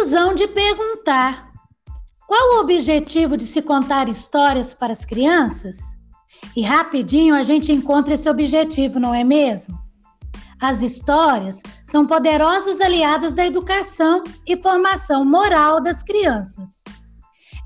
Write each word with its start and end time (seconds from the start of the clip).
Hão 0.00 0.34
de 0.34 0.48
perguntar: 0.48 1.52
qual 2.26 2.56
o 2.56 2.60
objetivo 2.60 3.36
de 3.36 3.44
se 3.44 3.60
contar 3.60 4.08
histórias 4.08 4.72
para 4.72 4.94
as 4.94 5.04
crianças? 5.04 5.76
E 6.56 6.62
rapidinho 6.62 7.34
a 7.34 7.42
gente 7.42 7.70
encontra 7.70 8.14
esse 8.14 8.28
objetivo, 8.28 8.98
não 8.98 9.14
é 9.14 9.22
mesmo? 9.22 9.78
As 10.58 10.80
histórias 10.80 11.62
são 11.84 12.06
poderosas 12.06 12.80
aliadas 12.80 13.34
da 13.34 13.46
educação 13.46 14.24
e 14.46 14.56
formação 14.56 15.22
moral 15.22 15.82
das 15.82 16.02
crianças. 16.02 16.82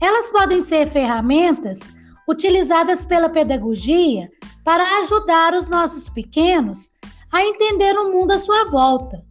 Elas 0.03 0.28
podem 0.30 0.61
ser 0.61 0.89
ferramentas 0.89 1.92
utilizadas 2.28 3.05
pela 3.05 3.28
pedagogia 3.28 4.28
para 4.64 4.83
ajudar 4.98 5.55
os 5.55 5.69
nossos 5.69 6.09
pequenos 6.09 6.91
a 7.33 7.45
entender 7.45 7.97
o 7.97 8.12
mundo 8.12 8.33
à 8.33 8.39
sua 8.39 8.64
volta. 8.64 9.25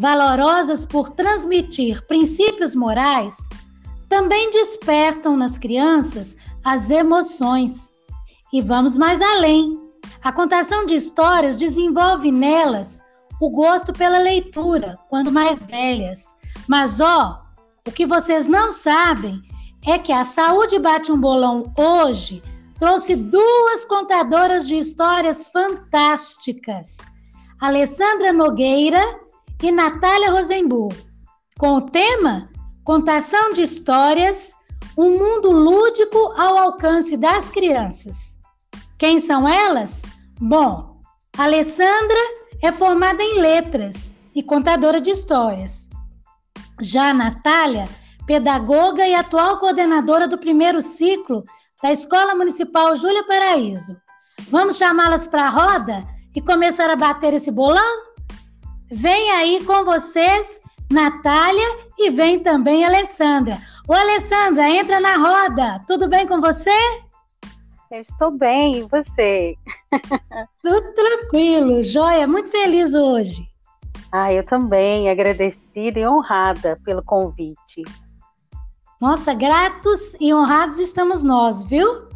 Valorosas 0.00 0.82
por 0.82 1.10
transmitir 1.10 2.06
princípios 2.06 2.74
morais, 2.74 3.36
também 4.08 4.50
despertam 4.50 5.36
nas 5.36 5.58
crianças 5.58 6.38
as 6.64 6.88
emoções. 6.88 7.94
E 8.50 8.62
vamos 8.62 8.96
mais 8.96 9.20
além. 9.20 9.78
A 10.24 10.32
contação 10.32 10.86
de 10.86 10.94
histórias 10.94 11.58
desenvolve 11.58 12.32
nelas 12.32 13.02
o 13.38 13.50
gosto 13.50 13.92
pela 13.92 14.18
leitura, 14.18 14.98
quando 15.10 15.30
mais 15.30 15.66
velhas. 15.66 16.34
Mas 16.66 16.98
ó, 16.98 17.42
o 17.86 17.92
que 17.92 18.06
vocês 18.06 18.46
não 18.46 18.72
sabem 18.72 19.42
é 19.86 19.98
que 19.98 20.12
a 20.12 20.24
Saúde 20.24 20.78
Bate 20.78 21.12
um 21.12 21.20
Bolão 21.20 21.70
hoje 21.76 22.42
trouxe 22.78 23.14
duas 23.14 23.84
contadoras 23.84 24.66
de 24.66 24.76
histórias 24.76 25.46
fantásticas, 25.46 26.96
Alessandra 27.60 28.32
Nogueira 28.32 29.19
e 29.62 29.70
Natália 29.70 30.30
Rosenburg, 30.30 30.96
com 31.58 31.74
o 31.74 31.82
tema 31.82 32.48
Contação 32.84 33.52
de 33.52 33.62
Histórias, 33.62 34.54
um 34.96 35.18
mundo 35.18 35.50
lúdico 35.50 36.18
ao 36.36 36.56
alcance 36.56 37.16
das 37.16 37.50
crianças. 37.50 38.38
Quem 38.98 39.20
são 39.20 39.48
elas? 39.48 40.02
Bom, 40.40 41.00
Alessandra 41.36 42.18
é 42.62 42.72
formada 42.72 43.22
em 43.22 43.38
letras 43.38 44.10
e 44.34 44.42
contadora 44.42 45.00
de 45.00 45.10
histórias. 45.10 45.88
Já 46.80 47.12
Natália, 47.12 47.88
pedagoga 48.26 49.06
e 49.06 49.14
atual 49.14 49.58
coordenadora 49.58 50.26
do 50.26 50.38
primeiro 50.38 50.80
ciclo 50.80 51.44
da 51.82 51.92
Escola 51.92 52.34
Municipal 52.34 52.96
Júlia 52.96 53.24
Paraíso. 53.24 53.96
Vamos 54.50 54.76
chamá-las 54.76 55.26
para 55.26 55.44
a 55.44 55.50
roda 55.50 56.06
e 56.34 56.40
começar 56.40 56.88
a 56.88 56.96
bater 56.96 57.34
esse 57.34 57.50
bolão? 57.50 58.09
Vem 58.90 59.30
aí 59.30 59.64
com 59.64 59.84
vocês, 59.84 60.60
Natália, 60.90 61.78
e 61.96 62.10
vem 62.10 62.40
também 62.40 62.84
Alessandra. 62.84 63.56
Ô, 63.88 63.94
Alessandra, 63.94 64.68
entra 64.68 64.98
na 64.98 65.16
roda. 65.16 65.80
Tudo 65.86 66.08
bem 66.08 66.26
com 66.26 66.40
você? 66.40 66.70
Eu 67.90 68.02
estou 68.02 68.32
bem, 68.32 68.78
e 68.78 68.82
você? 68.82 69.54
Tudo 70.62 70.92
tranquilo, 70.92 71.84
joia, 71.84 72.26
muito 72.26 72.50
feliz 72.50 72.94
hoje. 72.94 73.42
Ah, 74.12 74.32
eu 74.32 74.44
também, 74.44 75.08
agradecida 75.08 76.00
e 76.00 76.06
honrada 76.06 76.80
pelo 76.84 77.02
convite. 77.02 77.84
Nossa, 79.00 79.32
gratos 79.34 80.14
e 80.20 80.34
honrados 80.34 80.78
estamos 80.78 81.22
nós, 81.22 81.64
viu? 81.64 82.08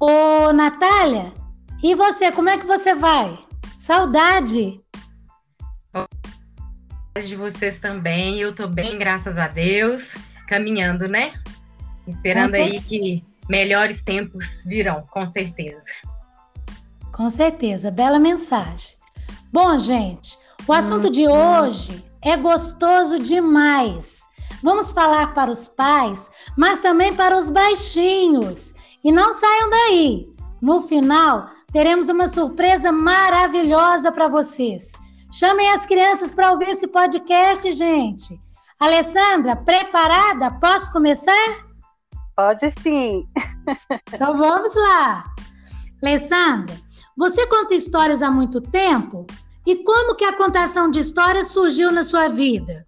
Ô, 0.00 0.52
Natália, 0.52 1.32
e 1.82 1.94
você, 1.94 2.32
como 2.32 2.48
é 2.48 2.58
que 2.58 2.66
você 2.66 2.94
vai? 2.94 3.38
Saudade! 3.78 4.83
De 7.26 7.36
vocês 7.36 7.78
também, 7.78 8.40
eu 8.40 8.54
tô 8.54 8.66
bem, 8.66 8.98
graças 8.98 9.38
a 9.38 9.46
Deus, 9.46 10.16
caminhando, 10.48 11.08
né? 11.08 11.32
Esperando 12.06 12.54
aí 12.54 12.80
que 12.80 13.24
melhores 13.48 14.02
tempos 14.02 14.64
virão, 14.66 15.04
com 15.10 15.24
certeza. 15.24 15.86
Com 17.12 17.30
certeza, 17.30 17.90
bela 17.90 18.18
mensagem. 18.18 18.96
Bom, 19.52 19.78
gente, 19.78 20.36
o 20.66 20.72
assunto 20.72 21.06
hum, 21.06 21.10
de 21.10 21.28
hum. 21.28 21.32
hoje 21.32 22.04
é 22.20 22.36
gostoso 22.36 23.20
demais. 23.20 24.20
Vamos 24.62 24.92
falar 24.92 25.34
para 25.34 25.50
os 25.50 25.68
pais, 25.68 26.30
mas 26.56 26.80
também 26.80 27.14
para 27.14 27.36
os 27.36 27.48
baixinhos. 27.50 28.74
E 29.04 29.12
não 29.12 29.32
saiam 29.32 29.70
daí. 29.70 30.34
No 30.60 30.82
final, 30.82 31.50
teremos 31.72 32.08
uma 32.08 32.26
surpresa 32.26 32.90
maravilhosa 32.90 34.10
para 34.10 34.26
vocês. 34.26 34.92
Chamem 35.34 35.68
as 35.72 35.84
crianças 35.84 36.32
para 36.32 36.52
ouvir 36.52 36.68
esse 36.68 36.86
podcast, 36.86 37.72
gente. 37.72 38.40
Alessandra, 38.78 39.56
preparada? 39.56 40.52
Posso 40.60 40.92
começar? 40.92 41.66
Pode 42.36 42.70
sim. 42.80 43.26
Então 44.12 44.36
vamos 44.36 44.76
lá. 44.76 45.24
Alessandra, 46.00 46.76
você 47.16 47.48
conta 47.48 47.74
histórias 47.74 48.22
há 48.22 48.30
muito 48.30 48.60
tempo? 48.60 49.26
E 49.66 49.82
como 49.82 50.14
que 50.14 50.24
a 50.24 50.36
contação 50.36 50.88
de 50.88 51.00
histórias 51.00 51.48
surgiu 51.48 51.90
na 51.90 52.04
sua 52.04 52.28
vida? 52.28 52.86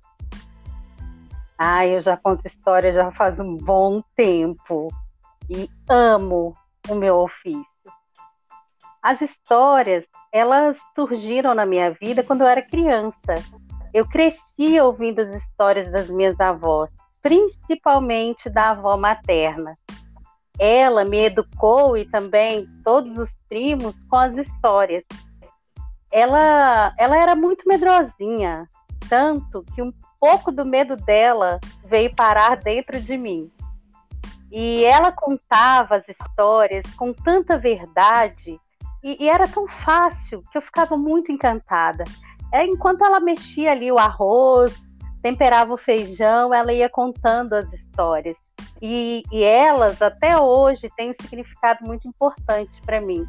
Ah, 1.58 1.84
eu 1.84 2.00
já 2.00 2.16
conto 2.16 2.46
história 2.46 2.94
já 2.94 3.10
faz 3.10 3.40
um 3.40 3.56
bom 3.56 4.00
tempo 4.14 4.86
e 5.50 5.68
amo 5.88 6.56
o 6.88 6.94
meu 6.94 7.16
ofício. 7.16 7.66
As 9.02 9.20
histórias, 9.20 10.04
elas 10.36 10.78
surgiram 10.94 11.54
na 11.54 11.64
minha 11.64 11.92
vida 11.92 12.22
quando 12.22 12.42
eu 12.42 12.46
era 12.46 12.60
criança. 12.60 13.34
Eu 13.94 14.06
cresci 14.06 14.78
ouvindo 14.78 15.20
as 15.20 15.30
histórias 15.32 15.90
das 15.90 16.10
minhas 16.10 16.38
avós, 16.38 16.92
principalmente 17.22 18.50
da 18.50 18.72
avó 18.72 18.98
materna. 18.98 19.72
Ela 20.58 21.06
me 21.06 21.24
educou 21.24 21.96
e 21.96 22.04
também 22.04 22.68
todos 22.84 23.16
os 23.16 23.34
primos 23.48 23.98
com 24.10 24.16
as 24.16 24.36
histórias. 24.36 25.04
Ela, 26.12 26.92
ela 26.98 27.16
era 27.16 27.34
muito 27.34 27.66
medrosinha, 27.66 28.68
tanto 29.08 29.64
que 29.74 29.80
um 29.80 29.92
pouco 30.20 30.52
do 30.52 30.66
medo 30.66 30.96
dela 30.96 31.58
veio 31.82 32.14
parar 32.14 32.58
dentro 32.58 33.00
de 33.00 33.16
mim. 33.16 33.50
E 34.52 34.84
ela 34.84 35.10
contava 35.10 35.96
as 35.96 36.06
histórias 36.10 36.84
com 36.94 37.14
tanta 37.14 37.56
verdade 37.56 38.60
e, 39.06 39.24
e 39.24 39.28
era 39.28 39.46
tão 39.46 39.68
fácil 39.68 40.42
que 40.50 40.58
eu 40.58 40.62
ficava 40.62 40.96
muito 40.96 41.30
encantada. 41.30 42.02
É, 42.52 42.66
enquanto 42.66 43.04
ela 43.04 43.20
mexia 43.20 43.70
ali 43.70 43.92
o 43.92 43.98
arroz, 43.98 44.88
temperava 45.22 45.72
o 45.72 45.76
feijão, 45.76 46.52
ela 46.52 46.72
ia 46.72 46.88
contando 46.88 47.52
as 47.52 47.72
histórias. 47.72 48.36
E, 48.82 49.22
e 49.30 49.44
elas, 49.44 50.02
até 50.02 50.36
hoje, 50.36 50.90
têm 50.96 51.10
um 51.10 51.14
significado 51.22 51.86
muito 51.86 52.08
importante 52.08 52.82
para 52.84 53.00
mim. 53.00 53.24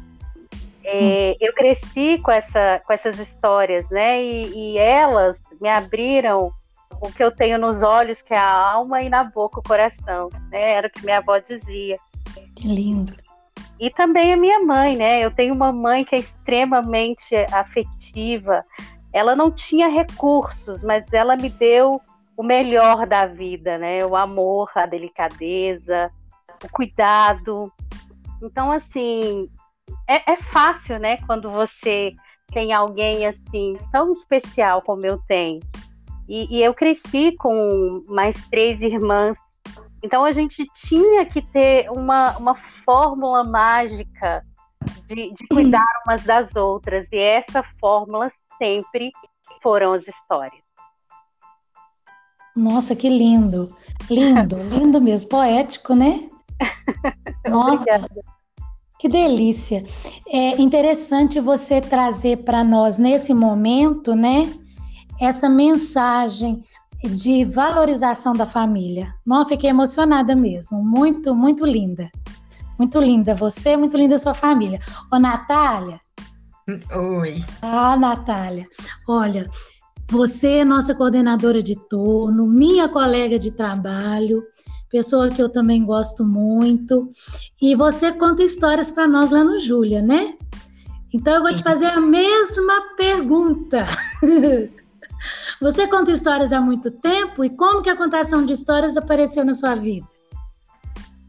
É, 0.82 1.36
eu 1.40 1.52
cresci 1.52 2.18
com, 2.24 2.32
essa, 2.32 2.80
com 2.84 2.92
essas 2.92 3.16
histórias, 3.20 3.88
né? 3.88 4.20
E, 4.20 4.72
e, 4.74 4.78
elas 4.78 5.40
me 5.60 5.68
abriram 5.68 6.52
o 7.00 7.12
que 7.12 7.22
eu 7.22 7.30
tenho 7.30 7.56
nos 7.56 7.82
olhos, 7.82 8.20
que 8.20 8.34
é 8.34 8.38
a 8.38 8.52
alma, 8.52 9.00
e 9.02 9.08
na 9.08 9.22
boca 9.22 9.60
o 9.60 9.62
coração, 9.62 10.28
né? 10.50 10.72
Era 10.72 10.88
o 10.88 10.90
que 10.90 11.04
minha 11.04 11.18
avó 11.18 11.38
dizia. 11.38 11.96
Que 12.56 12.66
lindo. 12.66 13.27
E 13.80 13.90
também 13.90 14.32
a 14.32 14.36
minha 14.36 14.60
mãe, 14.60 14.96
né? 14.96 15.20
Eu 15.20 15.30
tenho 15.30 15.54
uma 15.54 15.72
mãe 15.72 16.04
que 16.04 16.14
é 16.14 16.18
extremamente 16.18 17.34
afetiva. 17.52 18.62
Ela 19.12 19.36
não 19.36 19.50
tinha 19.50 19.88
recursos, 19.88 20.82
mas 20.82 21.04
ela 21.12 21.36
me 21.36 21.48
deu 21.48 22.00
o 22.36 22.42
melhor 22.42 23.06
da 23.06 23.26
vida, 23.26 23.78
né? 23.78 24.04
O 24.04 24.16
amor, 24.16 24.70
a 24.74 24.86
delicadeza, 24.86 26.10
o 26.64 26.68
cuidado. 26.70 27.72
Então, 28.42 28.70
assim, 28.70 29.48
é, 30.08 30.32
é 30.32 30.36
fácil, 30.36 30.98
né? 30.98 31.18
Quando 31.26 31.50
você 31.50 32.14
tem 32.52 32.72
alguém 32.72 33.26
assim 33.26 33.76
tão 33.92 34.12
especial 34.12 34.82
como 34.82 35.06
eu 35.06 35.18
tenho. 35.28 35.60
E, 36.28 36.58
e, 36.58 36.62
eu 36.62 36.74
cresci 36.74 37.34
com 37.38 38.02
mais 38.06 38.46
três 38.48 38.82
irmãs. 38.82 39.38
Então 40.02 40.24
a 40.24 40.32
gente 40.32 40.64
tinha 40.74 41.24
que 41.26 41.42
ter 41.42 41.90
uma, 41.90 42.36
uma 42.38 42.54
fórmula 42.84 43.44
mágica 43.44 44.44
de, 45.06 45.32
de 45.32 45.46
cuidar 45.48 45.86
umas 46.06 46.24
das 46.24 46.54
outras. 46.54 47.06
E 47.12 47.16
essa 47.16 47.62
fórmula 47.80 48.30
sempre 48.58 49.10
foram 49.62 49.92
as 49.92 50.06
histórias. 50.06 50.62
Nossa, 52.56 52.96
que 52.96 53.08
lindo! 53.08 53.74
Lindo, 54.10 54.56
lindo 54.70 55.00
mesmo, 55.00 55.30
poético, 55.30 55.94
né? 55.94 56.28
Nossa, 57.48 58.08
que 58.98 59.08
delícia! 59.08 59.84
É 60.26 60.60
interessante 60.60 61.40
você 61.40 61.80
trazer 61.80 62.38
para 62.38 62.64
nós 62.64 62.98
nesse 62.98 63.32
momento, 63.32 64.14
né? 64.14 64.52
essa 65.20 65.48
mensagem 65.48 66.62
de 67.02 67.44
valorização 67.44 68.32
da 68.32 68.46
família. 68.46 69.14
Não, 69.26 69.46
fiquei 69.46 69.70
emocionada 69.70 70.34
mesmo. 70.34 70.82
Muito, 70.82 71.34
muito 71.34 71.64
linda. 71.64 72.10
Muito 72.78 73.00
linda 73.00 73.34
você, 73.34 73.76
muito 73.76 73.96
linda 73.96 74.18
sua 74.18 74.34
família. 74.34 74.80
Ô, 75.12 75.18
Natália. 75.18 76.00
Oi. 77.20 77.42
Ah, 77.62 77.96
Natália. 77.96 78.66
Olha, 79.08 79.48
Você, 80.10 80.64
nossa 80.64 80.94
coordenadora 80.94 81.62
de 81.62 81.76
turno, 81.76 82.46
minha 82.46 82.88
colega 82.88 83.38
de 83.38 83.50
trabalho, 83.52 84.42
pessoa 84.90 85.28
que 85.28 85.42
eu 85.42 85.50
também 85.50 85.84
gosto 85.84 86.24
muito. 86.24 87.10
E 87.60 87.74
você 87.74 88.10
conta 88.12 88.42
histórias 88.42 88.90
para 88.90 89.06
nós 89.06 89.30
lá 89.30 89.44
no 89.44 89.60
Júlia, 89.60 90.00
né? 90.00 90.34
Então 91.12 91.34
eu 91.34 91.42
vou 91.42 91.54
te 91.54 91.62
fazer 91.62 91.86
a 91.86 92.00
mesma 92.00 92.96
pergunta. 92.96 93.86
Você 95.60 95.86
conta 95.88 96.10
histórias 96.10 96.52
há 96.52 96.60
muito 96.60 96.90
tempo 96.90 97.44
e 97.44 97.50
como 97.50 97.82
que 97.82 97.90
a 97.90 97.96
contação 97.96 98.44
de 98.44 98.52
histórias 98.52 98.96
apareceu 98.96 99.44
na 99.44 99.54
sua 99.54 99.74
vida? 99.74 100.06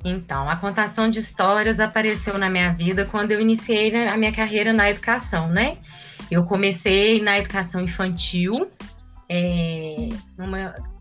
Então, 0.03 0.49
a 0.49 0.55
contação 0.55 1.09
de 1.09 1.19
histórias 1.19 1.79
apareceu 1.79 2.37
na 2.37 2.49
minha 2.49 2.71
vida 2.71 3.05
quando 3.05 3.31
eu 3.31 3.41
iniciei 3.41 3.93
a 4.07 4.17
minha 4.17 4.31
carreira 4.31 4.71
na 4.71 4.89
educação, 4.89 5.49
né? 5.49 5.77
Eu 6.31 6.45
comecei 6.45 7.21
na 7.21 7.37
educação 7.37 7.81
infantil, 7.81 8.53
é, 9.27 10.09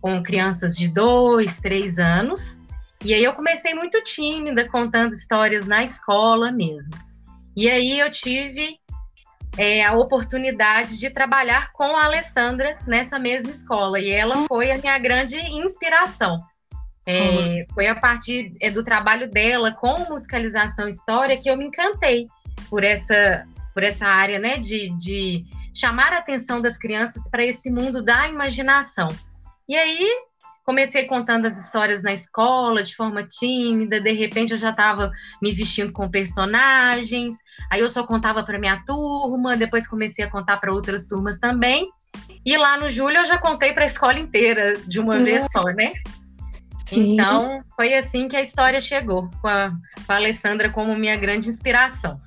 com 0.01 0.23
crianças 0.23 0.75
de 0.75 0.89
dois, 0.89 1.61
três 1.61 1.99
anos, 1.99 2.59
e 3.05 3.15
aí 3.15 3.23
eu 3.23 3.35
comecei 3.35 3.73
muito 3.75 4.03
tímida, 4.03 4.69
contando 4.69 5.13
histórias 5.13 5.65
na 5.65 5.85
escola 5.85 6.51
mesmo. 6.51 6.95
E 7.57 7.69
aí 7.69 8.01
eu 8.01 8.11
tive 8.11 8.79
é, 9.59 9.85
a 9.85 9.93
oportunidade 9.93 10.99
de 10.99 11.11
trabalhar 11.11 11.73
com 11.73 11.97
a 11.97 12.05
Alessandra 12.05 12.79
nessa 12.87 13.19
mesma 13.19 13.51
escola, 13.51 13.99
e 13.99 14.09
ela 14.09 14.47
foi 14.47 14.71
a 14.71 14.79
minha 14.79 14.99
grande 14.99 15.37
inspiração. 15.37 16.41
É, 17.05 17.67
foi 17.73 17.87
a 17.87 17.95
partir 17.95 18.53
é, 18.61 18.71
do 18.71 18.85
trabalho 18.85 19.31
dela 19.31 19.73
com 19.73 20.11
musicalização 20.11 20.87
história 20.87 21.39
que 21.39 21.51
eu 21.51 21.57
me 21.57 21.65
encantei 21.65 22.27
por 22.69 22.85
essa, 22.85 23.47
por 23.73 23.83
essa 23.83 24.07
área 24.07 24.39
né, 24.39 24.59
de, 24.59 24.91
de 24.99 25.45
chamar 25.75 26.13
a 26.13 26.19
atenção 26.19 26.61
das 26.61 26.77
crianças 26.77 27.29
para 27.31 27.45
esse 27.45 27.71
mundo 27.71 28.05
da 28.05 28.29
imaginação. 28.29 29.09
E 29.67 29.75
aí 29.75 30.07
comecei 30.69 31.07
contando 31.07 31.47
as 31.47 31.57
histórias 31.57 32.03
na 32.03 32.13
escola 32.13 32.83
de 32.83 32.95
forma 32.95 33.23
tímida, 33.23 33.99
de 33.99 34.13
repente 34.13 34.51
eu 34.51 34.59
já 34.59 34.69
estava 34.69 35.11
me 35.41 35.51
vestindo 35.51 35.95
com 35.95 36.11
personagens, 36.11 37.37
aí 37.71 37.81
eu 37.81 37.89
só 37.89 38.07
contava 38.07 38.43
para 38.45 38.59
minha 38.59 38.77
turma, 38.85 39.57
depois 39.57 39.89
comecei 39.89 40.27
a 40.27 40.31
contar 40.31 40.59
para 40.59 40.71
outras 40.71 41.07
turmas 41.07 41.39
também. 41.39 41.89
E 42.45 42.55
lá 42.59 42.77
no 42.77 42.91
julho 42.91 43.17
eu 43.17 43.25
já 43.25 43.39
contei 43.39 43.73
para 43.73 43.85
a 43.85 43.87
escola 43.87 44.19
inteira 44.19 44.75
de 44.87 45.01
uma 45.01 45.19
vez 45.19 45.47
só, 45.51 45.63
né? 45.63 45.95
Sim. 46.85 47.15
Então, 47.15 47.65
foi 47.75 47.95
assim 47.95 48.29
que 48.29 48.37
a 48.37 48.43
história 48.43 48.79
chegou, 48.79 49.31
com 49.41 49.49
a, 49.49 49.71
com 49.71 50.13
a 50.13 50.17
Alessandra 50.17 50.69
como 50.69 50.95
minha 50.95 51.17
grande 51.17 51.49
inspiração. 51.49 52.19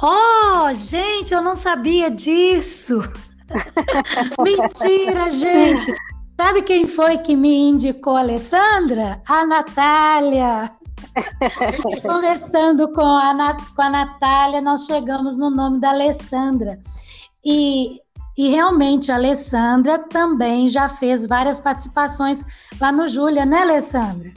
Oh, 0.00 0.72
gente, 0.72 1.34
eu 1.34 1.42
não 1.42 1.56
sabia 1.56 2.12
disso. 2.12 3.00
Mentira, 4.38 5.30
gente. 5.30 5.92
Sabe 6.36 6.62
quem 6.62 6.88
foi 6.88 7.18
que 7.18 7.36
me 7.36 7.68
indicou 7.68 8.16
a 8.16 8.20
Alessandra? 8.20 9.22
A 9.28 9.46
Natália. 9.46 10.70
Conversando 12.02 12.92
com 12.92 13.02
a, 13.02 13.56
com 13.74 13.82
a 13.82 13.90
Natália, 13.90 14.60
nós 14.60 14.84
chegamos 14.84 15.38
no 15.38 15.48
nome 15.50 15.80
da 15.80 15.90
Alessandra. 15.90 16.80
E 17.44 18.00
e 18.36 18.48
realmente 18.48 19.12
a 19.12 19.14
Alessandra 19.14 19.98
também 19.98 20.68
já 20.68 20.88
fez 20.88 21.26
várias 21.26 21.60
participações 21.60 22.44
lá 22.80 22.90
no 22.90 23.06
Júlia, 23.06 23.46
né, 23.46 23.58
Alessandra? 23.58 24.32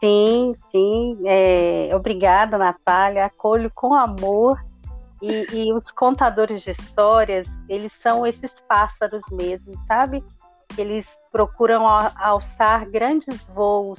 Sim, 0.00 0.54
sim. 0.70 1.18
É, 1.26 1.90
obrigada, 1.94 2.56
Natália. 2.56 3.26
Acolho 3.26 3.70
com 3.74 3.94
amor. 3.94 4.58
E, 5.20 5.46
e, 5.52 5.72
os 5.72 5.90
contadores 5.90 6.62
de 6.62 6.70
histórias, 6.70 7.48
eles 7.68 7.92
são 7.92 8.24
esses 8.24 8.54
pássaros 8.68 9.22
mesmo, 9.32 9.74
sabe? 9.86 10.24
Eles 10.76 11.08
procuram 11.32 11.86
alçar 11.86 12.88
grandes 12.88 13.42
voos 13.54 13.98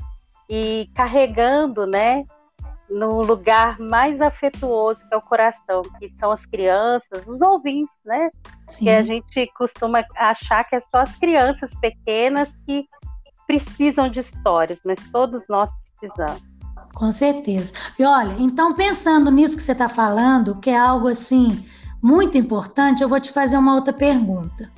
e 0.50 0.90
carregando, 0.96 1.86
né, 1.86 2.26
no 2.90 3.22
lugar 3.22 3.80
mais 3.80 4.20
afetuoso 4.20 5.00
que 5.08 5.14
é 5.14 5.18
o 5.18 5.22
coração, 5.22 5.82
que 6.00 6.12
são 6.18 6.32
as 6.32 6.46
crianças, 6.46 7.26
os 7.28 7.42
ouvintes, 7.42 7.94
né? 8.04 8.30
Sim. 8.68 8.86
Que 8.86 8.90
a 8.90 9.04
gente 9.04 9.52
costuma 9.56 10.04
achar 10.16 10.64
que 10.64 10.76
é 10.76 10.80
só 10.80 11.00
as 11.02 11.16
crianças 11.16 11.72
pequenas 11.76 12.50
que 12.66 12.86
precisam 13.46 14.10
de 14.10 14.20
histórias, 14.20 14.80
mas 14.86 15.00
todos 15.12 15.44
nós 15.48 15.72
precisamos. 16.00 16.42
Com 16.94 17.12
certeza. 17.12 17.74
E 17.98 18.04
olha, 18.04 18.36
então 18.40 18.74
pensando 18.74 19.30
nisso 19.30 19.58
que 19.58 19.64
você 19.64 19.74
está 19.74 19.90
falando, 19.90 20.60
que 20.60 20.70
é 20.70 20.78
algo 20.78 21.08
assim 21.08 21.64
muito 22.02 22.38
importante, 22.38 23.04
eu 23.04 23.10
vou 23.10 23.20
te 23.20 23.32
fazer 23.32 23.58
uma 23.58 23.76
outra 23.76 23.94
pergunta. 23.94 24.72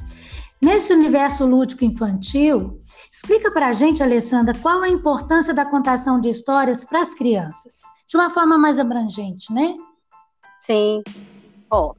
Nesse 0.62 0.94
universo 0.94 1.44
lúdico 1.46 1.84
infantil, 1.84 2.80
explica 3.12 3.52
para 3.52 3.70
a 3.70 3.74
gente, 3.74 4.04
Alessandra, 4.04 4.54
qual 4.62 4.84
a 4.84 4.90
importância 4.90 5.56
da 5.56 5.66
contação 5.66 6.22
de 6.22 6.30
histórias 6.30 6.86
para 6.86 7.02
as 7.02 7.16
crianças 7.16 7.82
de 8.08 8.16
uma 8.16 8.30
forma 8.30 8.60
mais 8.60 8.78
abrangente, 8.78 9.52
né? 9.52 9.76
Sim. 10.60 11.02
Ó, 11.72 11.96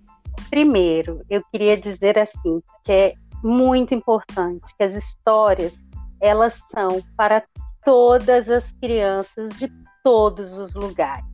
primeiro, 0.49 1.23
eu 1.29 1.43
queria 1.51 1.77
dizer 1.77 2.17
assim, 2.17 2.63
que 2.85 2.93
é 2.93 3.15
muito 3.43 3.95
importante 3.95 4.63
que 4.79 4.85
as 4.85 4.95
histórias, 4.95 5.75
elas 6.21 6.61
são 6.71 7.03
para 7.17 7.43
todas 7.85 8.49
as 8.49 8.71
crianças 8.81 9.51
de 9.59 9.73
todos 10.05 10.53
os 10.53 10.75
lugares. 10.75 11.27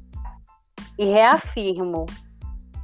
E 0.98 1.04
reafirmo, 1.04 2.06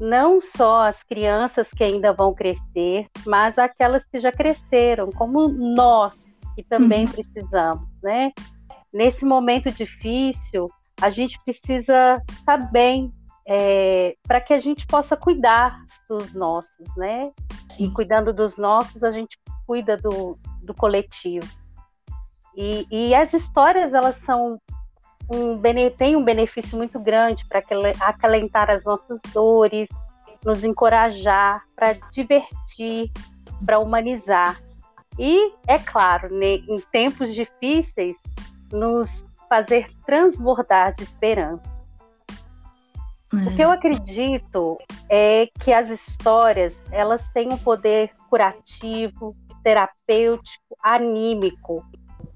não 0.01 0.41
só 0.41 0.89
as 0.89 1.03
crianças 1.03 1.71
que 1.71 1.85
ainda 1.85 2.13
vão 2.13 2.35
crescer, 2.35 3.07
mas 3.27 3.59
aquelas 3.59 4.05
que 4.05 4.21
já 4.21 4.33
cresceram, 4.33 5.11
como 5.11 5.49
nós, 5.49 6.15
que 6.55 6.63
também 6.63 7.05
uhum. 7.05 7.13
precisamos, 7.13 7.89
né? 8.03 8.33
Nesse 8.93 9.25
momento 9.25 9.71
difícil, 9.71 10.69
a 11.01 11.11
gente 11.11 11.39
precisa 11.45 12.23
estar 12.31 12.59
tá 12.59 12.69
bem 12.71 13.13
é, 13.47 14.17
para 14.27 14.41
que 14.41 14.55
a 14.55 14.59
gente 14.59 14.87
possa 14.87 15.17
cuidar 15.17 15.79
dos 16.09 16.35
nossos, 16.35 16.89
né? 16.97 17.31
Sim. 17.71 17.87
E 17.87 17.91
cuidando 17.91 18.33
dos 18.33 18.57
nossos, 18.57 19.03
a 19.03 19.13
gente 19.13 19.39
cuida 19.67 19.97
do, 19.97 20.39
do 20.63 20.75
coletivo. 20.75 21.47
E, 22.57 22.87
e 22.91 23.15
as 23.15 23.33
histórias, 23.35 23.95
elas 23.95 24.17
são 24.17 24.61
um, 25.31 25.61
têm 25.97 26.17
um 26.17 26.25
benefício 26.25 26.77
muito 26.77 26.99
grande 26.99 27.45
para 27.47 27.63
acalentar 28.01 28.71
as 28.71 28.85
nossas 28.85 29.21
dores, 29.33 29.89
nos 30.45 30.65
encorajar, 30.65 31.63
para 31.75 31.95
divertir, 32.13 33.11
para 33.65 33.79
humanizar. 33.79 34.61
E, 35.19 35.53
é 35.67 35.79
claro, 35.79 36.35
né, 36.35 36.55
em 36.69 36.81
tempos 36.93 37.35
difíceis, 37.35 38.17
nos 38.73 39.25
fazer 39.49 39.89
transbordar 40.05 40.95
de 40.95 41.05
esperança. 41.05 41.63
É. 43.33 43.49
O 43.49 43.57
que 43.57 43.63
eu 43.63 43.71
acredito 43.71 44.79
é 45.09 45.49
que 45.61 45.73
as 45.73 45.91
histórias 45.91 46.81
elas 46.91 47.29
têm 47.31 47.53
um 47.53 47.59
poder 47.59 48.11
curativo, 48.29 49.35
terapêutico, 49.63 50.77
anímico, 50.83 51.85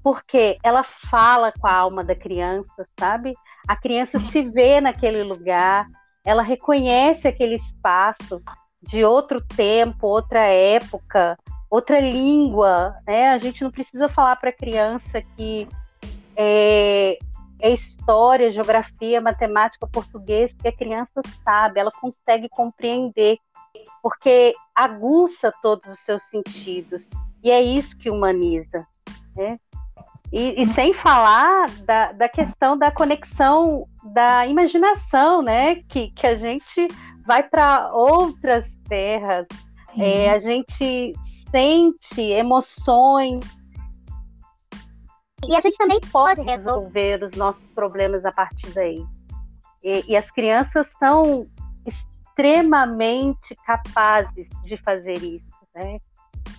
porque 0.03 0.57
ela 0.63 0.83
fala 0.83 1.51
com 1.51 1.67
a 1.67 1.73
alma 1.73 2.03
da 2.03 2.15
criança, 2.15 2.85
sabe? 2.99 3.33
A 3.67 3.75
criança 3.75 4.19
se 4.19 4.41
vê 4.41 4.79
naquele 4.79 5.23
lugar, 5.23 5.87
ela 6.25 6.41
reconhece 6.41 7.27
aquele 7.27 7.55
espaço 7.55 8.41
de 8.81 9.03
outro 9.03 9.41
tempo, 9.41 10.07
outra 10.07 10.41
época, 10.41 11.37
outra 11.69 11.99
língua, 11.99 12.95
né? 13.05 13.29
A 13.29 13.37
gente 13.37 13.63
não 13.63 13.71
precisa 13.71 14.07
falar 14.07 14.35
para 14.37 14.49
a 14.49 14.55
criança 14.55 15.21
que 15.21 15.67
é, 16.35 17.17
é 17.59 17.69
história, 17.71 18.49
geografia, 18.49 19.19
matemática, 19.19 19.85
português, 19.87 20.53
porque 20.53 20.69
a 20.69 20.75
criança 20.75 21.21
sabe, 21.43 21.79
ela 21.79 21.91
consegue 21.91 22.47
compreender, 22.49 23.37
porque 24.01 24.55
aguça 24.73 25.53
todos 25.61 25.91
os 25.91 25.99
seus 25.99 26.23
sentidos. 26.23 27.09
E 27.43 27.51
é 27.51 27.61
isso 27.61 27.97
que 27.97 28.09
humaniza. 28.09 28.87
Né? 29.35 29.59
E, 30.31 30.61
e 30.61 30.65
sem 30.67 30.93
falar 30.93 31.69
da, 31.85 32.11
da 32.11 32.29
questão 32.29 32.77
da 32.77 32.91
conexão 32.91 33.87
da 34.03 34.45
imaginação, 34.45 35.41
né? 35.41 35.75
Que, 35.87 36.11
que 36.11 36.27
a 36.27 36.37
gente 36.37 36.87
vai 37.25 37.43
para 37.43 37.91
outras 37.93 38.75
terras, 38.87 39.47
é, 39.97 40.29
a 40.29 40.39
gente 40.39 41.13
sente 41.51 42.21
emoções 42.21 43.43
e 45.47 45.55
a 45.55 45.61
gente 45.61 45.77
também 45.77 45.99
pode 46.11 46.41
resolver 46.41 47.23
os 47.23 47.33
nossos 47.33 47.65
problemas 47.73 48.25
a 48.25 48.31
partir 48.31 48.69
daí. 48.71 49.05
E, 49.83 50.11
e 50.11 50.17
as 50.17 50.29
crianças 50.29 50.89
são 50.99 51.47
extremamente 51.85 53.55
capazes 53.65 54.49
de 54.63 54.77
fazer 54.77 55.17
isso, 55.17 55.45
né? 55.73 55.97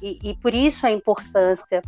E, 0.00 0.30
e 0.30 0.36
por 0.38 0.54
isso 0.54 0.86
a 0.86 0.90
importância, 0.90 1.82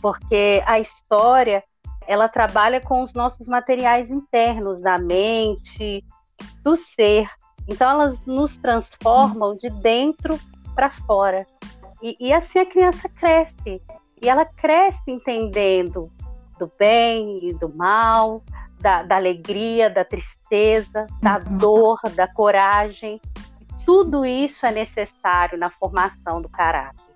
porque 0.00 0.62
a 0.66 0.78
história 0.78 1.62
ela 2.06 2.28
trabalha 2.28 2.80
com 2.80 3.02
os 3.02 3.14
nossos 3.14 3.46
materiais 3.46 4.10
internos, 4.10 4.82
da 4.82 4.98
mente, 4.98 6.04
do 6.62 6.76
ser. 6.76 7.28
Então 7.68 7.90
elas 7.90 8.26
nos 8.26 8.56
transformam 8.56 9.56
de 9.56 9.70
dentro 9.70 10.38
para 10.74 10.90
fora. 10.90 11.46
E, 12.02 12.16
e 12.18 12.32
assim 12.32 12.58
a 12.58 12.66
criança 12.66 13.08
cresce. 13.08 13.80
E 14.22 14.28
ela 14.28 14.44
cresce 14.44 15.02
entendendo 15.08 16.10
do 16.58 16.70
bem 16.78 17.38
e 17.42 17.54
do 17.54 17.68
mal, 17.74 18.42
da, 18.80 19.02
da 19.02 19.16
alegria, 19.16 19.88
da 19.88 20.04
tristeza, 20.04 21.06
da 21.22 21.38
uhum. 21.38 21.58
dor, 21.58 22.00
da 22.14 22.26
coragem. 22.26 23.20
Tudo 23.86 24.26
isso 24.26 24.66
é 24.66 24.72
necessário 24.72 25.58
na 25.58 25.70
formação 25.70 26.42
do 26.42 26.48
caráter. 26.48 27.09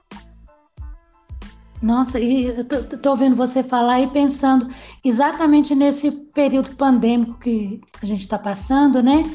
Nossa, 1.85 2.19
e 2.19 2.47
eu 2.47 2.65
tô, 2.65 3.11
ouvindo 3.11 3.37
você 3.37 3.63
falar 3.63 4.01
e 4.01 4.07
pensando 4.07 4.69
exatamente 5.05 5.75
nesse 5.75 6.11
período 6.11 6.75
pandêmico 6.77 7.39
que 7.39 7.79
a 8.03 8.07
gente 8.07 8.23
está 8.23 8.39
passando, 8.39 9.03
né? 9.03 9.31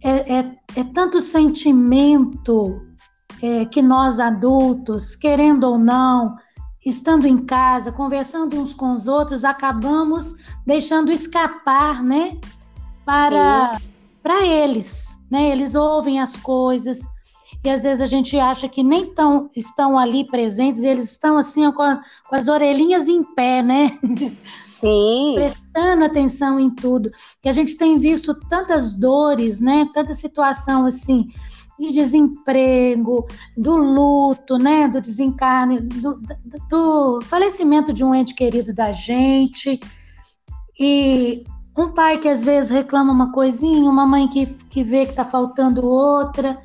É, 0.00 0.32
é, 0.32 0.54
é, 0.76 0.84
tanto 0.94 1.20
sentimento 1.20 2.80
é, 3.42 3.64
que 3.64 3.82
nós 3.82 4.20
adultos, 4.20 5.16
querendo 5.16 5.64
ou 5.64 5.76
não, 5.76 6.36
estando 6.86 7.26
em 7.26 7.38
casa, 7.38 7.90
conversando 7.90 8.60
uns 8.60 8.72
com 8.72 8.92
os 8.92 9.08
outros, 9.08 9.44
acabamos 9.44 10.36
deixando 10.64 11.10
escapar, 11.10 12.00
né? 12.00 12.38
Para, 13.04 13.76
para 14.22 14.46
eles, 14.46 15.18
né? 15.28 15.50
Eles 15.50 15.74
ouvem 15.74 16.20
as 16.20 16.36
coisas 16.36 17.00
e 17.64 17.70
às 17.70 17.82
vezes 17.82 18.00
a 18.00 18.06
gente 18.06 18.38
acha 18.38 18.68
que 18.68 18.82
nem 18.82 19.06
tão, 19.06 19.50
estão 19.54 19.98
ali 19.98 20.24
presentes, 20.24 20.82
eles 20.82 21.10
estão 21.10 21.36
assim 21.36 21.70
com, 21.72 21.82
a, 21.82 22.00
com 22.28 22.36
as 22.36 22.48
orelhinhas 22.48 23.08
em 23.08 23.22
pé, 23.22 23.62
né? 23.62 23.98
Sim. 24.66 25.32
Prestando 25.34 26.04
atenção 26.04 26.60
em 26.60 26.70
tudo. 26.70 27.10
E 27.44 27.48
a 27.48 27.52
gente 27.52 27.76
tem 27.76 27.98
visto 27.98 28.32
tantas 28.48 28.94
dores, 28.94 29.60
né? 29.60 29.88
Tanta 29.92 30.14
situação 30.14 30.86
assim 30.86 31.28
de 31.78 31.92
desemprego, 31.92 33.26
do 33.56 33.76
luto, 33.76 34.58
né, 34.58 34.88
do 34.88 35.00
desencarne, 35.00 35.80
do, 35.80 36.14
do, 36.16 36.58
do, 36.68 37.20
falecimento 37.22 37.92
de 37.92 38.02
um 38.02 38.12
ente 38.12 38.34
querido 38.34 38.74
da 38.74 38.90
gente, 38.90 39.78
e 40.78 41.44
um 41.76 41.92
pai 41.92 42.18
que 42.18 42.28
às 42.28 42.42
vezes 42.42 42.70
reclama 42.70 43.12
uma 43.12 43.30
coisinha, 43.30 43.88
uma 43.88 44.04
mãe 44.04 44.26
que, 44.26 44.46
que 44.46 44.82
vê 44.82 45.04
que 45.04 45.12
está 45.12 45.24
faltando 45.24 45.86
outra, 45.86 46.58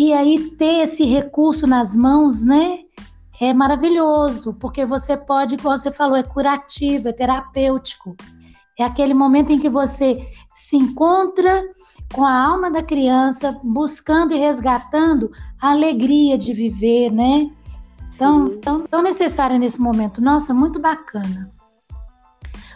e 0.00 0.14
aí 0.14 0.50
ter 0.52 0.84
esse 0.84 1.04
recurso 1.04 1.66
nas 1.66 1.94
mãos, 1.94 2.42
né, 2.42 2.78
é 3.38 3.52
maravilhoso, 3.52 4.54
porque 4.54 4.86
você 4.86 5.14
pode, 5.14 5.58
como 5.58 5.76
você 5.76 5.90
falou, 5.90 6.16
é 6.16 6.22
curativo, 6.22 7.08
é 7.08 7.12
terapêutico. 7.12 8.16
É 8.78 8.82
aquele 8.82 9.12
momento 9.12 9.52
em 9.52 9.58
que 9.58 9.68
você 9.68 10.26
se 10.54 10.74
encontra 10.74 11.62
com 12.14 12.24
a 12.24 12.32
alma 12.32 12.70
da 12.70 12.82
criança, 12.82 13.60
buscando 13.62 14.32
e 14.32 14.38
resgatando 14.38 15.30
a 15.60 15.72
alegria 15.72 16.38
de 16.38 16.54
viver, 16.54 17.10
né? 17.10 17.50
Tão, 18.16 18.58
tão, 18.58 18.80
tão 18.86 19.02
necessária 19.02 19.58
nesse 19.58 19.82
momento. 19.82 20.22
Nossa, 20.22 20.54
muito 20.54 20.80
bacana. 20.80 21.52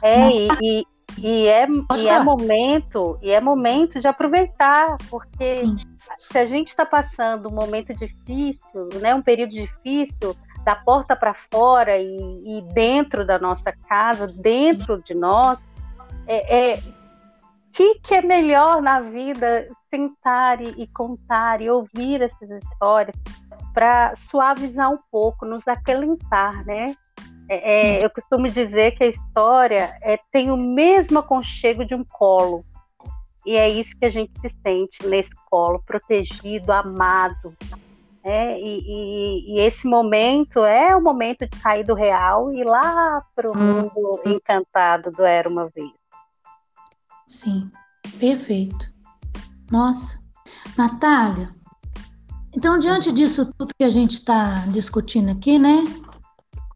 É, 0.03 0.29
e, 0.29 0.49
e, 0.61 0.87
e 1.23 1.47
é, 1.47 1.67
e 1.97 2.07
é 2.07 2.23
momento, 2.23 3.19
e 3.23 3.31
é 3.31 3.41
momento 3.41 3.99
de 3.99 4.07
aproveitar, 4.07 4.99
porque 5.09 5.57
Sim. 5.57 5.94
Se 6.19 6.39
a 6.39 6.47
gente 6.47 6.69
está 6.69 6.85
passando 6.85 7.49
um 7.49 7.55
momento 7.55 7.95
difícil, 7.95 8.89
né, 9.01 9.15
um 9.15 9.23
período 9.23 9.51
difícil, 9.51 10.37
da 10.65 10.75
porta 10.75 11.15
para 11.15 11.35
fora 11.53 11.99
e, 11.99 12.59
e, 12.59 12.63
dentro 12.73 13.27
da 13.27 13.39
nossa 13.39 13.73
casa, 13.87 14.27
dentro 14.27 15.03
de 15.03 15.15
nós, 15.15 15.59
é, 16.27 16.73
é 16.73 16.83
que, 17.73 17.97
que 17.97 18.15
é 18.15 18.23
melhor 18.23 18.81
na 18.81 19.01
vida 19.01 19.69
sentar 19.91 20.63
e, 20.63 20.87
contar 20.87 21.61
e 21.61 21.69
ouvir 21.69 22.23
essas 22.23 22.51
histórias 22.51 23.15
para 23.75 24.15
suavizar 24.17 24.91
um 24.91 24.99
pouco, 25.11 25.45
nos 25.45 25.67
acalentar, 25.67 26.65
né? 26.65 26.97
É, 27.49 27.99
é, 27.99 28.05
eu 28.05 28.09
costumo 28.09 28.49
dizer 28.49 28.93
que 28.93 29.05
a 29.05 29.09
história 29.09 29.99
é, 30.01 30.19
tem 30.33 30.51
o 30.51 30.57
mesmo 30.57 31.19
aconchego 31.19 31.85
de 31.85 31.95
um 31.95 32.05
colo. 32.05 32.65
E 33.45 33.57
é 33.57 33.69
isso 33.69 33.97
que 33.97 34.07
a 34.07 34.11
gente 34.11 34.33
se 34.41 34.51
sente 34.63 35.07
nesse 35.07 35.31
colo, 35.51 35.83
protegido, 35.85 36.73
amado. 36.73 37.55
Né? 38.25 38.59
E, 38.59 38.81
e, 38.87 39.55
e, 39.55 39.61
esse 39.61 39.87
momento 39.87 40.61
é 40.61 40.97
o 40.97 41.03
momento 41.03 41.47
de 41.47 41.59
sair 41.59 41.85
do 41.85 41.93
real 41.93 42.51
e 42.53 42.61
ir 42.61 42.65
lá 42.65 43.23
para 43.37 43.51
o 43.51 43.57
mundo 43.57 44.23
encantado 44.25 45.11
do 45.11 45.23
Era 45.23 45.49
Uma 45.49 45.69
Vez. 45.69 45.93
Sim, 47.27 47.71
perfeito. 48.19 48.93
Nossa, 49.71 50.23
Natália, 50.77 51.55
então 52.57 52.79
diante 52.79 53.13
disso 53.13 53.53
tudo 53.59 53.75
que 53.77 53.85
a 53.85 53.91
gente 53.91 54.13
está 54.13 54.65
discutindo 54.69 55.31
aqui, 55.31 55.59
né? 55.59 55.85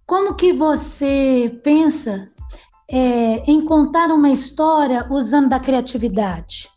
Como 0.07 0.35
que 0.35 0.53
você 0.53 1.61
pensa 1.63 2.31
é, 2.91 3.51
em 3.51 3.65
contar 3.65 4.11
uma 4.11 4.31
história 4.31 5.07
usando 5.11 5.51
da 5.51 5.61
criatividade? 5.61 6.71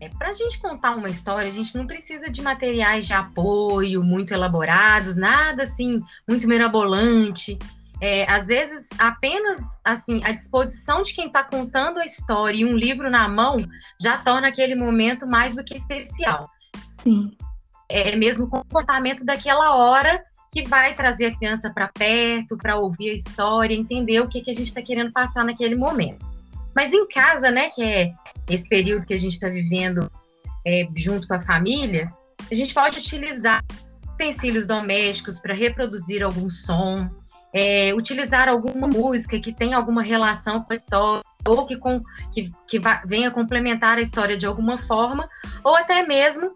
É, 0.00 0.08
Para 0.08 0.30
a 0.30 0.32
gente 0.32 0.58
contar 0.58 0.96
uma 0.96 1.08
história, 1.08 1.46
a 1.46 1.52
gente 1.52 1.76
não 1.76 1.86
precisa 1.86 2.28
de 2.28 2.42
materiais 2.42 3.06
de 3.06 3.14
apoio 3.14 4.02
muito 4.02 4.34
elaborados, 4.34 5.14
nada 5.14 5.62
assim 5.62 6.02
muito 6.28 6.48
mirabolante. 6.48 7.56
É, 8.00 8.28
às 8.28 8.48
vezes, 8.48 8.88
apenas 8.98 9.78
assim 9.84 10.20
a 10.24 10.32
disposição 10.32 11.02
de 11.02 11.14
quem 11.14 11.28
está 11.28 11.44
contando 11.44 12.00
a 12.00 12.04
história 12.04 12.56
e 12.56 12.64
um 12.64 12.76
livro 12.76 13.08
na 13.08 13.28
mão 13.28 13.64
já 14.00 14.18
torna 14.18 14.48
aquele 14.48 14.74
momento 14.74 15.24
mais 15.24 15.54
do 15.54 15.62
que 15.62 15.76
especial. 15.76 16.50
Sim. 16.98 17.36
É 17.88 18.16
mesmo 18.16 18.46
o 18.46 18.50
comportamento 18.50 19.24
daquela 19.24 19.76
hora 19.76 20.24
que 20.52 20.68
vai 20.68 20.94
trazer 20.94 21.26
a 21.26 21.36
criança 21.36 21.70
para 21.70 21.88
perto, 21.88 22.58
para 22.58 22.76
ouvir 22.76 23.10
a 23.10 23.14
história, 23.14 23.74
entender 23.74 24.20
o 24.20 24.28
que, 24.28 24.42
que 24.42 24.50
a 24.50 24.54
gente 24.54 24.66
está 24.66 24.82
querendo 24.82 25.10
passar 25.10 25.44
naquele 25.44 25.74
momento. 25.74 26.24
Mas 26.76 26.92
em 26.92 27.06
casa, 27.08 27.50
né, 27.50 27.70
que 27.70 27.82
é 27.82 28.10
esse 28.48 28.68
período 28.68 29.06
que 29.06 29.14
a 29.14 29.18
gente 29.18 29.32
está 29.32 29.48
vivendo 29.48 30.10
é, 30.66 30.86
junto 30.94 31.26
com 31.26 31.34
a 31.34 31.40
família, 31.40 32.12
a 32.50 32.54
gente 32.54 32.74
pode 32.74 32.98
utilizar 32.98 33.64
utensílios 34.14 34.66
domésticos 34.66 35.40
para 35.40 35.54
reproduzir 35.54 36.22
algum 36.22 36.50
som, 36.50 37.08
é, 37.54 37.94
utilizar 37.94 38.48
alguma 38.48 38.86
música 38.86 39.40
que 39.40 39.52
tenha 39.52 39.76
alguma 39.76 40.02
relação 40.02 40.62
com 40.62 40.72
a 40.72 40.76
história, 40.76 41.22
ou 41.46 41.66
que, 41.66 41.76
com, 41.76 42.02
que, 42.30 42.50
que 42.68 42.80
venha 43.06 43.30
complementar 43.30 43.96
a 43.96 44.02
história 44.02 44.36
de 44.36 44.46
alguma 44.46 44.78
forma, 44.78 45.28
ou 45.64 45.74
até 45.76 46.06
mesmo 46.06 46.52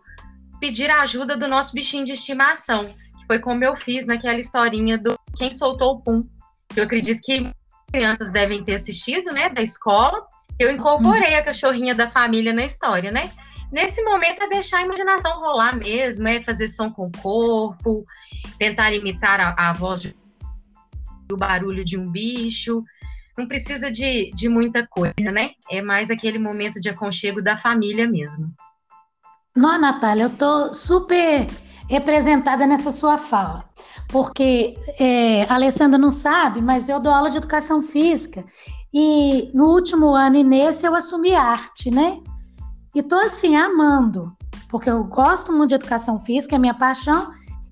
pedir 0.61 0.91
a 0.91 1.03
ajuda 1.03 1.37
do 1.37 1.49
nosso 1.49 1.75
bichinho 1.75 2.05
de 2.05 2.13
estimação, 2.13 2.89
foi 3.27 3.39
como 3.39 3.65
eu 3.65 3.75
fiz 3.75 4.07
naquela 4.07 4.39
historinha 4.39 4.97
do 4.97 5.19
Quem 5.37 5.53
Soltou 5.53 5.95
o 5.95 6.01
Pum, 6.01 6.25
que 6.69 6.81
eu 6.81 6.85
acredito 6.85 7.21
que 7.23 7.51
crianças 7.93 8.33
devem 8.33 8.65
ter 8.65 8.75
assistido, 8.75 9.33
né, 9.33 9.49
da 9.49 9.63
escola. 9.63 10.27
Eu 10.59 10.71
incorporei 10.71 11.35
a 11.35 11.45
cachorrinha 11.45 11.95
da 11.95 12.11
família 12.11 12.53
na 12.53 12.65
história, 12.65 13.11
né? 13.11 13.31
Nesse 13.71 14.03
momento 14.03 14.43
é 14.43 14.49
deixar 14.49 14.79
a 14.79 14.83
imaginação 14.83 15.41
rolar 15.41 15.77
mesmo, 15.77 16.27
é 16.29 16.41
fazer 16.41 16.69
som 16.69 16.91
com 16.91 17.07
o 17.07 17.13
corpo, 17.21 18.07
tentar 18.59 18.93
imitar 18.93 19.41
a, 19.41 19.55
a 19.59 19.73
voz 19.73 20.01
de 20.01 20.15
o 21.31 21.37
barulho 21.37 21.85
de 21.85 21.99
um 21.99 22.09
bicho. 22.11 22.85
Não 23.37 23.47
precisa 23.47 23.91
de, 23.91 24.31
de 24.35 24.49
muita 24.49 24.87
coisa, 24.87 25.33
né? 25.33 25.51
É 25.71 25.83
mais 25.83 26.11
aquele 26.11 26.39
momento 26.39 26.81
de 26.81 26.89
aconchego 26.89 27.43
da 27.43 27.57
família 27.57 28.09
mesmo. 28.09 28.55
Não, 29.55 29.79
Natália, 29.81 30.25
eu 30.25 30.31
tô 30.31 30.73
super 30.73 31.47
representada 31.89 32.67
nessa 32.67 32.91
sua 32.91 33.17
fala, 33.17 33.65
porque 34.09 34.77
é, 34.99 35.45
a 35.45 35.55
Alessandra 35.55 35.99
não 35.99 36.11
sabe, 36.11 36.61
mas 36.61 36.89
eu 36.89 36.99
dou 36.99 37.13
aula 37.13 37.31
de 37.31 37.37
educação 37.37 37.81
física 37.81 38.45
e 38.93 39.51
no 39.55 39.67
último 39.67 40.15
ano 40.15 40.37
e 40.37 40.45
nesse 40.45 40.87
eu 40.87 40.95
assumi 40.95 41.35
arte, 41.35 41.91
né? 41.91 42.19
E 42.95 43.03
tô 43.03 43.17
assim 43.17 43.57
amando, 43.57 44.35
porque 44.69 44.91
eu 44.91 45.05
gosto 45.05 45.53
muito 45.53 45.71
de 45.71 45.75
educação 45.77 46.19
física, 46.19 46.57
é 46.57 46.59
minha 46.59 46.75
paixão 46.75 47.31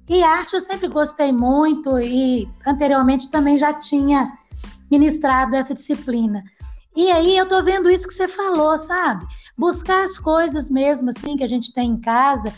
e 0.08 0.22
arte 0.22 0.54
eu 0.54 0.60
sempre 0.60 0.86
gostei 0.86 1.32
muito 1.32 1.98
e 1.98 2.48
anteriormente 2.66 3.30
também 3.30 3.58
já 3.58 3.72
tinha 3.72 4.30
ministrado 4.90 5.56
essa 5.56 5.74
disciplina. 5.74 6.42
E 6.96 7.10
aí 7.10 7.36
eu 7.36 7.48
tô 7.48 7.60
vendo 7.62 7.90
isso 7.90 8.06
que 8.06 8.14
você 8.14 8.28
falou, 8.28 8.78
sabe? 8.78 9.26
Buscar 9.58 10.04
as 10.04 10.16
coisas 10.16 10.70
mesmo 10.70 11.10
assim 11.10 11.36
que 11.36 11.42
a 11.42 11.48
gente 11.48 11.72
tem 11.72 11.90
em 11.90 12.00
casa 12.00 12.52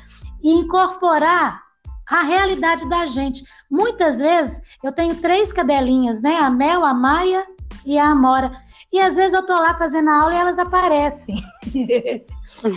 e 0.47 0.51
incorporar 0.53 1.61
a 2.09 2.23
realidade 2.23 2.89
da 2.89 3.05
gente. 3.07 3.45
Muitas 3.69 4.21
vezes 4.21 4.63
eu 4.81 4.93
tenho 4.93 5.17
três 5.17 5.53
cadelinhas, 5.53 6.23
né? 6.23 6.37
A 6.37 6.49
Mel, 6.49 6.85
a 6.85 6.95
Maia 6.95 7.45
e 7.85 7.99
a 7.99 8.11
Amora. 8.11 8.53
E 8.93 9.01
às 9.01 9.17
vezes 9.17 9.35
eu 9.35 9.45
tô 9.45 9.55
lá 9.55 9.75
fazendo 9.75 10.09
a 10.09 10.23
aula 10.23 10.33
e 10.33 10.39
elas 10.39 10.61
aparecem. 10.61 11.35
e 11.75 12.25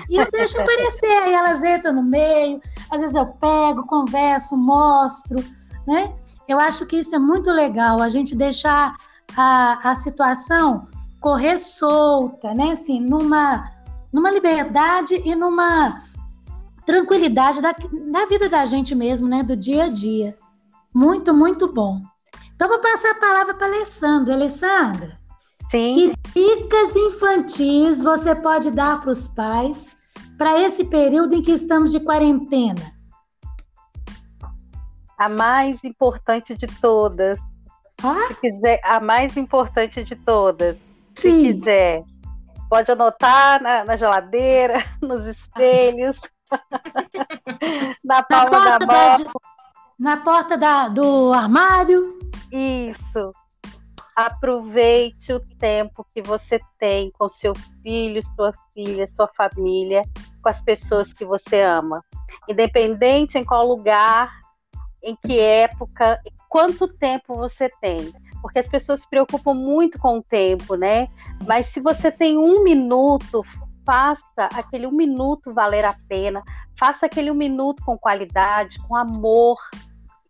eu 0.10 0.32
deixo 0.32 0.60
aparecer, 0.60 1.06
aí 1.06 1.32
elas 1.32 1.64
entram 1.64 1.94
no 1.94 2.02
meio, 2.02 2.60
às 2.90 3.02
vezes 3.02 3.16
eu 3.16 3.28
pego, 3.28 3.86
converso, 3.86 4.58
mostro, 4.58 5.38
né? 5.88 6.12
Eu 6.48 6.60
acho 6.60 6.88
que 6.88 6.96
isso 6.96 7.14
é 7.14 7.20
muito 7.20 7.52
legal, 7.52 8.02
a 8.02 8.10
gente 8.10 8.36
deixar 8.36 8.96
a, 9.38 9.92
a 9.92 9.94
situação 9.94 10.88
correr 11.22 11.60
solta, 11.60 12.52
né? 12.56 12.72
Assim, 12.72 13.00
numa, 13.00 13.70
numa 14.12 14.32
liberdade 14.32 15.22
e 15.24 15.36
numa 15.36 16.02
tranquilidade 16.90 17.62
da, 17.62 17.72
da 17.72 18.26
vida 18.26 18.50
da 18.50 18.66
gente 18.66 18.96
mesmo, 18.96 19.28
né? 19.28 19.44
Do 19.44 19.56
dia 19.56 19.84
a 19.84 19.90
dia. 19.90 20.36
Muito, 20.94 21.32
muito 21.36 21.72
bom. 21.72 22.02
Então, 22.56 22.68
vou 22.68 22.80
passar 22.80 23.12
a 23.12 23.20
palavra 23.20 23.54
para 23.54 23.68
a 23.68 23.70
Alessandra. 23.70 24.34
Alessandra, 24.34 25.20
Sim. 25.70 25.94
que 25.94 26.14
dicas 26.34 26.96
infantis 26.96 28.02
você 28.02 28.34
pode 28.34 28.72
dar 28.72 29.00
para 29.02 29.12
os 29.12 29.28
pais 29.28 29.92
para 30.36 30.60
esse 30.60 30.84
período 30.86 31.36
em 31.36 31.44
que 31.44 31.52
estamos 31.52 31.92
de 31.92 32.00
quarentena? 32.00 32.92
A 35.16 35.30
mais 35.30 35.84
importante 35.84 36.56
de 36.56 36.66
todas. 36.82 37.40
Ah? 38.04 38.30
Se 38.30 38.42
quiser, 38.42 38.82
a 38.84 39.00
mais 39.00 39.38
importante 39.38 40.04
de 40.04 40.16
todas. 40.16 40.76
Sim. 41.14 41.44
Se 41.46 41.54
quiser, 41.54 42.04
pode 42.68 42.92
anotar 42.92 43.62
na, 43.62 43.84
na 43.84 43.96
geladeira, 43.96 44.84
nos 45.02 45.28
espelhos, 45.28 46.20
na 48.04 48.26
na 48.30 48.46
da. 48.46 48.78
Da, 48.78 49.18
na 50.00 50.18
porta 50.18 50.58
da, 50.58 50.88
do 50.88 51.34
armário. 51.34 52.18
Isso. 52.52 53.32
Aproveite 54.16 55.32
o 55.34 55.40
tempo 55.58 56.06
que 56.14 56.22
você 56.22 56.60
tem 56.78 57.12
com 57.12 57.30
seu 57.30 57.54
filho, 57.84 58.22
sua 58.36 58.54
filha, 58.74 59.08
sua 59.08 59.28
família, 59.30 60.04
com 60.42 60.50
as 60.50 60.62
pessoas 60.62 61.14
que 61.14 61.26
você 61.26 61.62
ama. 61.62 62.04
Independente 62.48 63.38
em 63.38 63.46
qual 63.46 63.68
lugar, 63.68 64.32
em 65.04 65.16
que 65.16 65.40
época, 65.40 66.20
quanto 66.50 66.88
tempo 66.88 67.36
você 67.36 67.70
tem. 67.82 68.12
Porque 68.42 68.60
as 68.60 68.68
pessoas 68.68 69.02
se 69.02 69.10
preocupam 69.10 69.54
muito 69.54 70.00
com 70.00 70.20
o 70.20 70.24
tempo, 70.24 70.76
né? 70.76 71.08
Mas 71.46 71.68
se 71.68 71.82
você 71.82 72.10
tem 72.10 72.38
um 72.38 72.64
minuto, 72.64 73.44
faça 73.90 74.48
aquele 74.54 74.86
um 74.86 74.92
minuto 74.92 75.52
valer 75.52 75.84
a 75.84 75.96
pena, 76.08 76.44
faça 76.80 77.08
aquele 77.08 77.32
um 77.32 77.34
minuto 77.34 77.84
com 77.84 77.98
qualidade, 77.98 78.78
com 78.88 78.96
amor, 78.96 79.58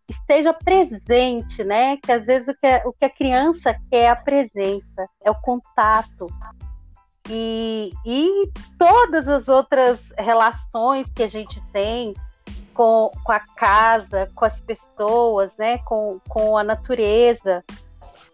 esteja 0.08 0.54
presente, 0.54 1.62
né? 1.66 1.98
Que 1.98 2.10
às 2.10 2.26
vezes 2.26 2.48
o 2.48 2.54
que, 2.58 2.66
a, 2.66 2.82
o 2.86 2.94
que 2.94 3.04
a 3.04 3.10
criança 3.10 3.76
quer 3.92 4.04
é 4.04 4.10
a 4.10 4.16
presença, 4.16 5.10
é 5.22 5.30
o 5.30 5.36
contato. 5.36 6.28
E, 7.30 7.92
e 8.06 8.50
todas 8.78 9.28
as 9.28 9.50
outras 9.50 10.14
relações 10.18 11.12
que 11.14 11.24
a 11.24 11.28
gente 11.28 11.62
tem 11.74 12.14
com, 12.74 13.12
com 13.26 13.32
a 13.34 13.42
casa, 13.42 14.30
com 14.34 14.46
as 14.46 14.62
pessoas, 14.62 15.58
né? 15.58 15.80
Com, 15.80 16.18
com 16.30 16.58
a 16.58 16.64
natureza. 16.64 17.62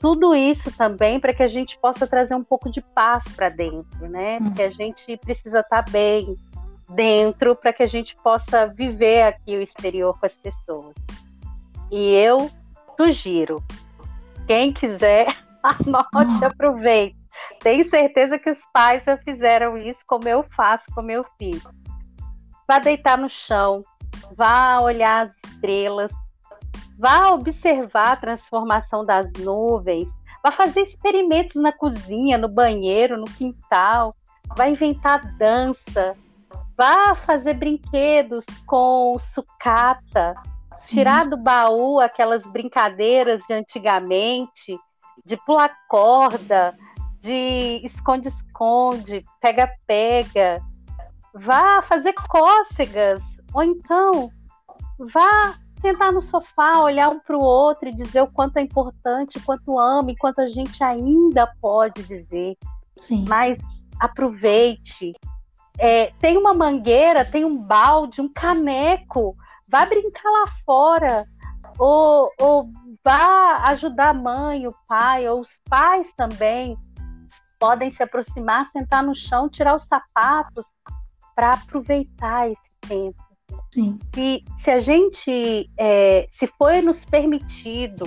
Tudo 0.05 0.35
isso 0.35 0.71
também 0.71 1.19
para 1.19 1.33
que 1.33 1.41
a 1.41 1.47
gente 1.47 1.79
possa 1.79 2.05
trazer 2.05 2.35
um 2.35 2.43
pouco 2.43 2.69
de 2.69 2.79
paz 2.79 3.23
para 3.35 3.49
dentro, 3.49 4.07
né? 4.07 4.37
Porque 4.37 4.61
a 4.61 4.69
gente 4.69 5.17
precisa 5.17 5.61
estar 5.61 5.81
tá 5.81 5.91
bem 5.91 6.37
dentro 6.87 7.55
para 7.55 7.73
que 7.73 7.81
a 7.81 7.87
gente 7.87 8.15
possa 8.17 8.67
viver 8.67 9.23
aqui 9.23 9.57
o 9.57 9.63
exterior 9.63 10.15
com 10.19 10.27
as 10.27 10.37
pessoas. 10.37 10.93
E 11.91 12.13
eu 12.13 12.51
sugiro, 12.95 13.63
quem 14.45 14.71
quiser, 14.71 15.25
anote 15.63 16.43
hum. 16.43 16.47
aproveite. 16.49 17.17
Tenho 17.61 17.83
certeza 17.89 18.37
que 18.37 18.51
os 18.51 18.59
pais 18.71 19.03
já 19.05 19.17
fizeram 19.17 19.75
isso 19.75 20.03
como 20.05 20.29
eu 20.29 20.45
faço 20.55 20.85
com 20.93 21.01
meu 21.01 21.25
filho. 21.39 21.67
Vá 22.67 22.77
deitar 22.77 23.17
no 23.17 23.27
chão, 23.27 23.81
vá 24.37 24.79
olhar 24.79 25.25
as 25.25 25.35
estrelas, 25.47 26.11
vá 26.97 27.29
observar 27.29 28.13
a 28.13 28.15
transformação 28.15 29.03
das 29.03 29.33
nuvens, 29.33 30.09
vá 30.43 30.51
fazer 30.51 30.81
experimentos 30.81 31.55
na 31.55 31.71
cozinha, 31.71 32.37
no 32.37 32.47
banheiro, 32.47 33.17
no 33.17 33.25
quintal, 33.25 34.15
vá 34.55 34.67
inventar 34.67 35.35
dança, 35.37 36.15
vá 36.77 37.15
fazer 37.15 37.55
brinquedos 37.55 38.45
com 38.65 39.17
sucata, 39.19 40.35
Sim. 40.73 40.95
tirar 40.97 41.27
do 41.27 41.37
baú 41.37 41.99
aquelas 41.99 42.45
brincadeiras 42.47 43.41
de 43.47 43.53
antigamente, 43.53 44.77
de 45.25 45.37
pular 45.37 45.73
corda, 45.87 46.75
de 47.19 47.81
esconde-esconde, 47.83 49.25
pega-pega. 49.41 50.61
Vá 51.33 51.81
fazer 51.81 52.13
cócegas, 52.13 53.21
ou 53.53 53.63
então 53.63 54.29
vá 55.11 55.55
sentar 55.79 56.11
no 56.11 56.21
sofá, 56.21 56.79
olhar 56.79 57.09
um 57.09 57.19
para 57.19 57.37
o 57.37 57.41
outro 57.41 57.89
e 57.89 57.95
dizer 57.95 58.21
o 58.21 58.27
quanto 58.27 58.57
é 58.57 58.61
importante, 58.61 59.37
o 59.37 59.43
quanto 59.43 59.77
ama 59.79 60.11
e 60.11 60.17
quanto 60.17 60.39
a 60.39 60.47
gente 60.47 60.83
ainda 60.83 61.47
pode 61.61 62.03
dizer. 62.03 62.57
Sim. 62.97 63.25
Mas 63.27 63.61
aproveite. 63.99 65.13
É, 65.77 66.11
tem 66.21 66.37
uma 66.37 66.53
mangueira, 66.53 67.25
tem 67.25 67.43
um 67.43 67.57
balde, 67.57 68.21
um 68.21 68.31
caneco 68.31 69.35
vá 69.67 69.85
brincar 69.85 70.29
lá 70.29 70.51
fora, 70.65 71.25
ou, 71.77 72.31
ou 72.39 72.69
vá 73.03 73.57
ajudar 73.69 74.09
a 74.09 74.13
mãe, 74.13 74.67
o 74.67 74.75
pai, 74.87 75.27
ou 75.27 75.41
os 75.41 75.59
pais 75.69 76.11
também 76.13 76.77
podem 77.59 77.91
se 77.91 78.03
aproximar, 78.03 78.69
sentar 78.71 79.03
no 79.03 79.15
chão, 79.15 79.49
tirar 79.49 79.75
os 79.75 79.83
sapatos 79.83 80.65
para 81.35 81.51
aproveitar 81.51 82.49
esse 82.49 82.69
tempo. 82.81 83.24
Sim. 83.71 83.99
Se, 84.13 84.43
se 84.59 84.71
a 84.71 84.79
gente, 84.79 85.69
é, 85.77 86.27
se 86.31 86.47
foi 86.47 86.81
nos 86.81 87.03
permitido 87.03 88.05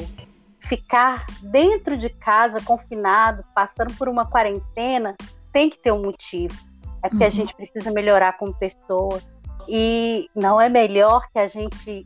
ficar 0.60 1.26
dentro 1.42 1.96
de 1.96 2.08
casa, 2.08 2.58
confinados, 2.64 3.44
passando 3.54 3.94
por 3.94 4.08
uma 4.08 4.26
quarentena, 4.26 5.16
tem 5.52 5.70
que 5.70 5.78
ter 5.78 5.92
um 5.92 6.02
motivo. 6.02 6.54
É 7.02 7.08
porque 7.08 7.24
uhum. 7.24 7.30
a 7.30 7.32
gente 7.32 7.54
precisa 7.54 7.90
melhorar 7.90 8.36
como 8.38 8.52
pessoa, 8.54 9.20
e 9.68 10.26
não 10.34 10.58
é 10.58 10.68
melhor 10.68 11.28
que 11.30 11.38
a 11.38 11.46
gente 11.46 12.02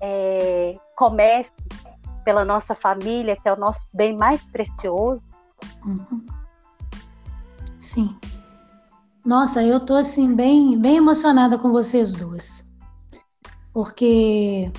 é, 0.00 0.76
comece 0.96 1.52
pela 2.24 2.44
nossa 2.44 2.74
família, 2.74 3.36
que 3.36 3.48
é 3.48 3.52
o 3.52 3.56
nosso 3.56 3.86
bem 3.94 4.16
mais 4.16 4.42
precioso? 4.42 5.22
Uhum. 5.84 6.26
Sim. 7.78 8.18
Nossa, 9.24 9.62
eu 9.62 9.78
tô 9.78 9.94
assim 9.94 10.34
bem, 10.34 10.76
bem 10.76 10.96
emocionada 10.96 11.56
com 11.56 11.70
vocês 11.70 12.12
duas. 12.12 12.65
Porque 13.76 14.72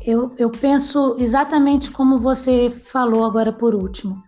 eu, 0.00 0.34
eu 0.38 0.48
penso 0.48 1.14
exatamente 1.18 1.90
como 1.90 2.18
você 2.18 2.70
falou 2.70 3.26
agora 3.26 3.52
por 3.52 3.74
último. 3.74 4.24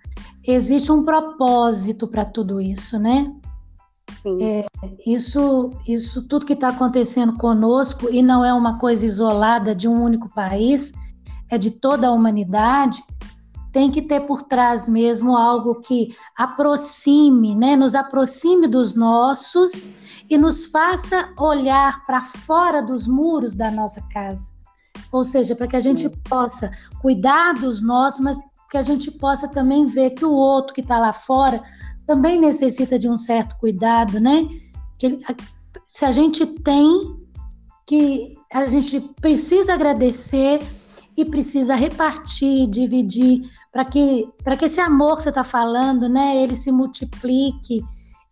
Existe 0.47 0.93
um 0.93 1.03
propósito 1.03 2.07
para 2.07 2.23
tudo 2.23 2.61
isso, 2.61 2.99
né? 2.99 3.35
É, 4.43 4.67
isso, 5.07 5.71
isso 5.89 6.29
tudo 6.29 6.45
que 6.45 6.53
está 6.53 6.69
acontecendo 6.69 7.39
conosco 7.39 8.11
e 8.11 8.23
não 8.23 8.45
é 8.45 8.53
uma 8.53 8.79
coisa 8.79 9.07
isolada 9.07 9.75
de 9.75 9.89
um 9.89 10.03
único 10.03 10.29
país, 10.29 10.93
é 11.51 11.57
de 11.57 11.71
toda 11.71 12.09
a 12.09 12.13
humanidade. 12.13 13.03
Tem 13.77 13.91
que 13.91 14.01
ter 14.01 14.21
por 14.21 14.41
trás 14.41 14.89
mesmo 14.89 15.37
algo 15.37 15.81
que 15.83 16.17
aproxime, 16.35 17.55
né, 17.55 17.77
nos 17.77 17.95
aproxime 17.95 18.67
dos 18.67 18.95
nossos 18.95 19.87
e 20.31 20.39
nos 20.39 20.65
faça 20.65 21.29
olhar 21.39 22.03
para 22.07 22.23
fora 22.23 22.81
dos 22.81 23.07
muros 23.07 23.55
da 23.55 23.71
nossa 23.71 24.01
casa. 24.11 24.55
Ou 25.13 25.25
seja, 25.25 25.55
para 25.55 25.67
que 25.67 25.77
a 25.77 25.81
gente 25.81 26.09
possa 26.27 26.71
cuidar 27.03 27.53
dos 27.53 27.83
nossos, 27.83 28.21
mas 28.21 28.39
que 28.71 28.79
a 28.79 28.83
gente 28.83 29.11
possa 29.11 29.47
também 29.47 29.85
ver 29.85 30.13
que 30.13 30.25
o 30.25 30.33
outro 30.33 30.73
que 30.73 30.81
está 30.81 30.99
lá 30.99 31.13
fora 31.13 31.63
também 32.07 32.41
necessita 32.41 32.99
de 32.99 33.11
um 33.11 33.19
certo 33.19 33.59
cuidado, 33.59 34.19
né? 34.19 34.49
Que 34.99 35.21
se 35.87 36.07
a 36.07 36.13
gente 36.13 36.47
tem, 36.47 37.15
que 37.87 38.39
a 38.51 38.71
gente 38.71 39.01
precisa 39.21 39.75
agradecer 39.75 40.63
e 41.15 41.27
precisa 41.27 41.75
repartir, 41.75 42.67
dividir, 42.69 43.51
para 43.77 43.85
que, 43.85 44.27
que 44.59 44.65
esse 44.65 44.81
amor 44.81 45.19
que 45.19 45.25
você 45.25 45.29
está 45.29 45.45
falando, 45.45 46.09
né, 46.09 46.35
ele 46.35 46.57
se 46.57 46.73
multiplique 46.73 47.85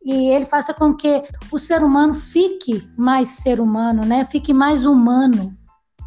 e 0.03 0.31
ele 0.31 0.47
faça 0.47 0.73
com 0.73 0.95
que 0.95 1.23
o 1.53 1.59
ser 1.59 1.83
humano 1.83 2.15
fique 2.15 2.91
mais 2.97 3.29
ser 3.29 3.61
humano, 3.61 4.07
né? 4.07 4.25
Fique 4.25 4.55
mais 4.55 4.87
humano 4.87 5.55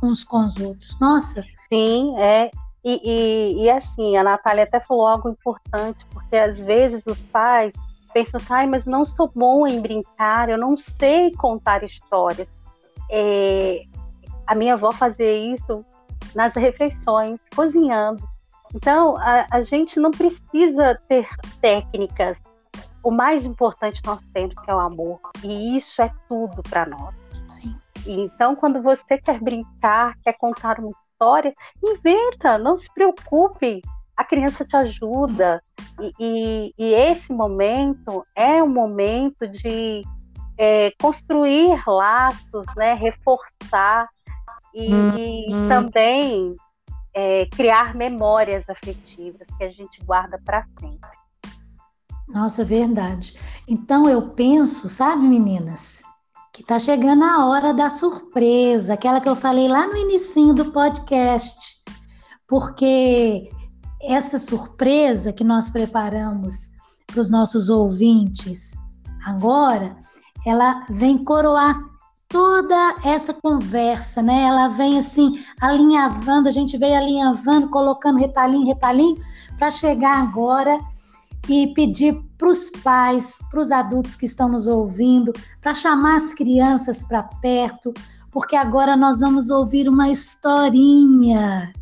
uns 0.01 0.23
com 0.23 0.43
os 0.43 0.57
outros. 0.57 0.99
Nossa. 0.99 1.43
Sim, 1.71 2.15
é. 2.17 2.49
E, 2.83 2.99
e, 3.03 3.63
e, 3.65 3.69
assim, 3.69 4.17
a 4.17 4.23
Natália 4.23 4.63
até 4.63 4.79
falou 4.79 5.05
algo 5.05 5.29
importante, 5.29 6.03
porque 6.11 6.35
às 6.35 6.57
vezes 6.57 7.03
os 7.05 7.21
pais 7.21 7.71
pensam 8.15 8.39
assim, 8.39 8.67
mas 8.67 8.85
não 8.85 9.05
sou 9.05 9.31
bom 9.35 9.67
em 9.67 9.79
brincar, 9.79 10.49
eu 10.49 10.57
não 10.57 10.75
sei 10.75 11.31
contar 11.33 11.83
histórias. 11.83 12.47
É, 13.11 13.83
a 14.47 14.55
minha 14.55 14.73
avó 14.73 14.91
fazia 14.91 15.53
isso 15.53 15.85
nas 16.33 16.55
refeições, 16.55 17.39
cozinhando. 17.55 18.36
Então, 18.73 19.17
a, 19.17 19.45
a 19.51 19.61
gente 19.61 19.99
não 19.99 20.11
precisa 20.11 20.99
ter 21.07 21.27
técnicas. 21.61 22.39
O 23.03 23.11
mais 23.11 23.45
importante 23.45 24.01
nós 24.05 24.19
temos 24.33 24.55
que 24.55 24.69
é 24.69 24.75
o 24.75 24.79
amor. 24.79 25.19
E 25.43 25.77
isso 25.77 26.01
é 26.01 26.11
tudo 26.27 26.61
para 26.63 26.85
nós. 26.85 27.15
Sim. 27.47 27.75
Então, 28.05 28.55
quando 28.55 28.81
você 28.81 29.17
quer 29.17 29.39
brincar, 29.39 30.15
quer 30.23 30.33
contar 30.33 30.79
uma 30.79 30.91
história, 30.91 31.53
inventa, 31.83 32.57
não 32.57 32.77
se 32.77 32.91
preocupe, 32.93 33.81
a 34.15 34.23
criança 34.23 34.65
te 34.65 34.75
ajuda. 34.75 35.61
E, 35.99 36.13
e, 36.19 36.73
e 36.77 36.93
esse 36.93 37.33
momento 37.33 38.23
é 38.35 38.61
um 38.61 38.69
momento 38.69 39.47
de, 39.47 40.03
é, 40.57 40.91
construir 40.99 41.81
laços, 41.87 42.65
né, 42.75 42.95
reforçar 42.95 44.09
e 44.73 44.93
hum, 44.93 45.67
também 45.67 46.55
é, 47.17 47.47
criar 47.47 47.95
memórias 47.95 48.63
afetivas 48.69 49.47
que 49.57 49.63
a 49.63 49.71
gente 49.71 49.99
guarda 50.05 50.39
para 50.45 50.63
sempre. 50.79 51.09
Nossa, 52.27 52.63
verdade. 52.63 53.35
Então 53.67 54.07
eu 54.07 54.29
penso, 54.29 54.87
sabe, 54.87 55.27
meninas, 55.27 56.03
que 56.53 56.63
tá 56.63 56.77
chegando 56.77 57.23
a 57.23 57.47
hora 57.47 57.73
da 57.73 57.89
surpresa, 57.89 58.93
aquela 58.93 59.19
que 59.19 59.27
eu 59.27 59.35
falei 59.35 59.67
lá 59.67 59.87
no 59.87 59.97
início 59.97 60.53
do 60.53 60.71
podcast. 60.71 61.77
Porque 62.47 63.49
essa 63.99 64.37
surpresa 64.37 65.33
que 65.33 65.43
nós 65.43 65.71
preparamos 65.71 66.69
para 67.07 67.19
os 67.19 67.31
nossos 67.31 67.67
ouvintes 67.71 68.73
agora, 69.25 69.97
ela 70.45 70.85
vem 70.87 71.23
coroar 71.23 71.81
toda 72.29 72.95
essa 73.03 73.33
conversa, 73.33 74.21
né? 74.21 74.43
Ela 74.43 74.67
vem 74.67 74.99
assim 74.99 75.43
alinhavando, 75.61 76.47
a 76.47 76.51
gente 76.51 76.77
veio 76.77 76.97
alinhavando, 76.97 77.69
colocando 77.69 78.19
retalhinho, 78.19 78.65
retalhinho, 78.65 79.17
para 79.57 79.71
chegar 79.71 80.21
agora 80.21 80.79
e 81.47 81.67
pedir 81.73 82.21
para 82.37 82.49
os 82.49 82.69
pais, 82.69 83.39
para 83.49 83.59
os 83.59 83.71
adultos 83.71 84.15
que 84.15 84.25
estão 84.25 84.49
nos 84.49 84.67
ouvindo, 84.67 85.31
para 85.61 85.73
chamar 85.73 86.17
as 86.17 86.33
crianças 86.33 87.03
para 87.03 87.23
perto, 87.23 87.93
porque 88.31 88.55
agora 88.55 88.95
nós 88.95 89.19
vamos 89.19 89.49
ouvir 89.49 89.87
uma 89.87 90.09
historinha. 90.09 91.73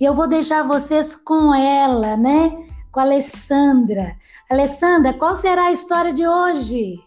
E 0.00 0.04
eu 0.04 0.14
vou 0.14 0.28
deixar 0.28 0.62
vocês 0.62 1.14
com 1.14 1.54
ela, 1.54 2.16
né? 2.16 2.50
Com 2.90 3.00
a 3.00 3.02
Alessandra. 3.02 4.16
Alessandra, 4.50 5.12
qual 5.14 5.36
será 5.36 5.64
a 5.64 5.72
história 5.72 6.12
de 6.12 6.26
hoje? 6.26 6.98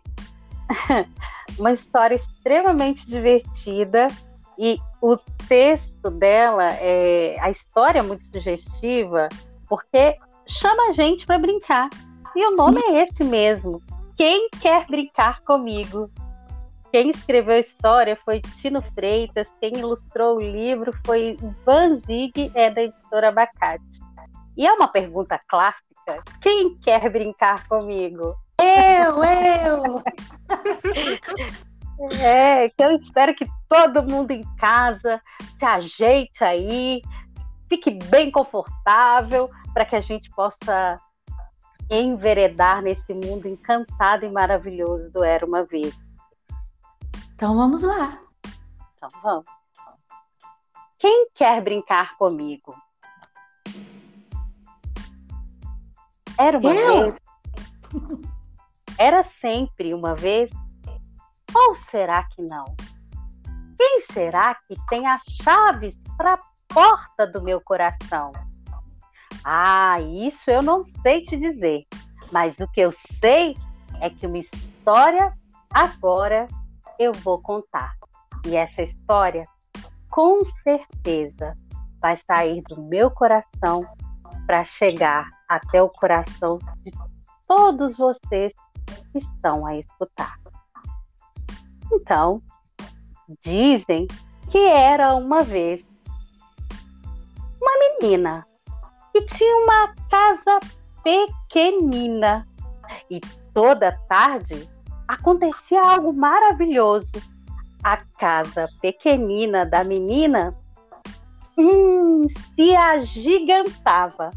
uma 1.60 1.72
história 1.72 2.16
extremamente 2.16 3.08
divertida 3.08 4.08
e 4.58 4.80
o 5.02 5.18
texto 5.48 6.10
dela, 6.10 6.72
é, 6.80 7.38
a 7.40 7.52
história 7.52 8.00
é 8.00 8.04
muito 8.04 8.26
sugestiva, 8.26 9.30
porque 9.68 10.18
chama 10.48 10.90
a 10.90 10.92
gente 10.92 11.26
para 11.26 11.40
brincar. 11.40 11.90
E 12.36 12.46
o 12.46 12.52
nome 12.52 12.80
Sim. 12.80 12.88
é 12.88 13.04
esse 13.04 13.24
mesmo. 13.24 13.82
Quem 14.18 14.50
quer 14.62 14.86
brincar 14.88 15.42
comigo? 15.42 16.10
Quem 16.92 17.10
escreveu 17.10 17.56
a 17.56 17.60
história 17.60 18.18
foi 18.24 18.40
Tino 18.40 18.82
Freitas, 18.82 19.52
quem 19.60 19.78
ilustrou 19.80 20.38
o 20.38 20.42
livro 20.42 20.94
foi 21.06 21.38
Van 21.66 21.96
Zig, 21.96 22.52
é 22.56 22.70
da 22.70 22.84
editora 22.84 23.30
Abacate. 23.30 23.84
E 24.56 24.66
é 24.66 24.72
uma 24.72 24.88
pergunta 24.88 25.40
clássica: 25.48 26.24
quem 26.42 26.76
quer 26.78 27.10
brincar 27.10 27.68
comigo? 27.68 28.36
Eu, 28.60 29.24
eu! 29.24 30.04
é, 32.20 32.70
que 32.70 32.84
eu 32.84 32.92
espero 32.96 33.36
que 33.36 33.46
todo 33.68 34.04
mundo 34.04 34.32
em 34.32 34.44
casa 34.58 35.22
se 35.58 35.66
ajeite 35.66 36.44
aí, 36.44 37.02
fique 37.68 37.92
bem 37.92 38.32
confortável, 38.32 39.50
para 39.74 39.86
que 39.86 39.96
a 39.96 40.02
gente 40.02 40.30
possa 40.30 41.00
enveredar 41.90 42.82
nesse 42.82 43.14
mundo 43.14 43.48
encantado 43.48 44.26
e 44.26 44.30
maravilhoso 44.30 45.12
do 45.12 45.24
Era 45.24 45.46
uma 45.46 45.64
Vez. 45.64 45.94
Então 47.34 47.56
vamos 47.56 47.84
lá. 47.84 48.20
Então 48.96 49.10
vamos. 49.22 49.46
Quem 50.98 51.28
quer 51.36 51.62
brincar 51.62 52.18
comigo? 52.18 52.74
Era 56.38 56.58
uma 56.58 56.74
Eu? 56.74 57.04
vez. 57.04 57.16
Era 58.98 59.24
sempre 59.24 59.94
uma 59.94 60.16
vez. 60.16 60.50
Ou 61.54 61.76
será 61.76 62.24
que 62.24 62.42
não? 62.42 62.66
Quem 63.78 64.02
será 64.12 64.56
que 64.68 64.76
tem 64.90 65.06
as 65.08 65.22
chaves 65.44 65.98
para 66.18 66.34
a 66.34 66.40
porta 66.68 67.28
do 67.28 67.42
meu 67.42 67.60
coração? 67.62 68.32
Ah, 69.44 70.00
isso 70.02 70.50
eu 70.50 70.62
não 70.62 70.84
sei 70.84 71.24
te 71.24 71.38
dizer, 71.38 71.86
mas 72.32 72.60
o 72.60 72.68
que 72.70 72.82
eu 72.82 72.92
sei 72.92 73.56
é 74.02 74.10
que 74.10 74.26
uma 74.26 74.38
história 74.38 75.32
agora 75.72 76.48
eu 76.98 77.12
vou 77.14 77.42
contar. 77.42 77.94
E 78.46 78.56
essa 78.56 78.82
história, 78.82 79.46
com 80.10 80.44
certeza, 80.64 81.54
vai 82.00 82.18
sair 82.18 82.62
do 82.64 82.82
meu 82.82 83.12
coração 83.12 83.86
para 84.46 84.64
chegar 84.64 85.30
até 85.50 85.82
o 85.82 85.90
coração 85.90 86.60
de 86.84 86.92
todos 87.48 87.98
vocês 87.98 88.54
estão 89.18 89.66
a 89.66 89.76
escutar. 89.76 90.40
Então, 91.92 92.42
dizem 93.42 94.08
que 94.52 94.58
era 94.58 95.16
uma 95.16 95.42
vez 95.42 95.86
uma 97.62 97.72
menina 97.80 98.46
e 99.14 99.22
tinha 99.26 99.58
uma 99.58 99.94
casa 100.10 100.60
pequenina. 101.04 102.46
E 103.10 103.20
toda 103.54 103.98
tarde 104.08 104.68
acontecia 105.08 105.82
algo 105.82 106.14
maravilhoso. 106.14 107.12
A 107.84 107.98
casa 107.98 108.66
pequenina 108.82 109.66
da 109.66 109.84
menina 109.84 110.56
hum, 111.58 112.28
se 112.56 112.76
agigantava 112.76 114.32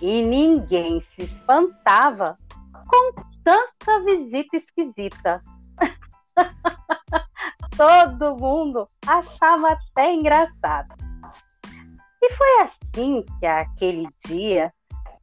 e 0.00 0.22
ninguém 0.22 1.00
se 1.00 1.22
espantava 1.22 2.36
com 2.88 3.12
tanta 3.48 4.04
visita 4.04 4.58
esquisita. 4.58 5.42
Todo 7.74 8.36
mundo 8.36 8.86
achava 9.06 9.72
até 9.72 10.12
engraçado. 10.12 10.94
E 12.22 12.30
foi 12.34 12.60
assim 12.60 13.24
que 13.40 13.46
aquele 13.46 14.06
dia 14.26 14.70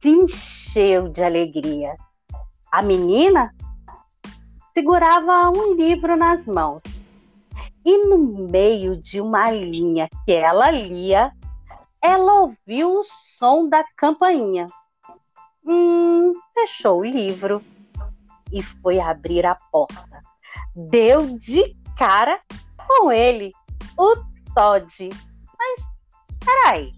se 0.02 0.08
encheu 0.08 1.08
de 1.08 1.22
alegria. 1.22 1.96
A 2.72 2.82
menina 2.82 3.54
segurava 4.74 5.52
um 5.56 5.74
livro 5.74 6.16
nas 6.16 6.48
mãos 6.48 6.82
e, 7.84 8.06
no 8.08 8.18
meio 8.18 8.96
de 8.96 9.20
uma 9.20 9.52
linha 9.52 10.08
que 10.24 10.32
ela 10.32 10.68
lia, 10.72 11.30
ela 12.02 12.40
ouviu 12.40 12.98
o 12.98 13.04
som 13.04 13.68
da 13.68 13.84
campainha. 13.96 14.66
Hum, 15.64 16.34
fechou 16.52 17.00
o 17.00 17.04
livro 17.04 17.62
e 18.52 18.62
foi 18.62 18.98
abrir 19.00 19.44
a 19.44 19.54
porta. 19.70 20.22
Deu 20.74 21.38
de 21.38 21.76
cara 21.96 22.40
com 22.86 23.10
ele, 23.10 23.52
o 23.98 24.16
Todd. 24.54 25.08
Mas 25.58 25.96
Peraí. 26.46 26.92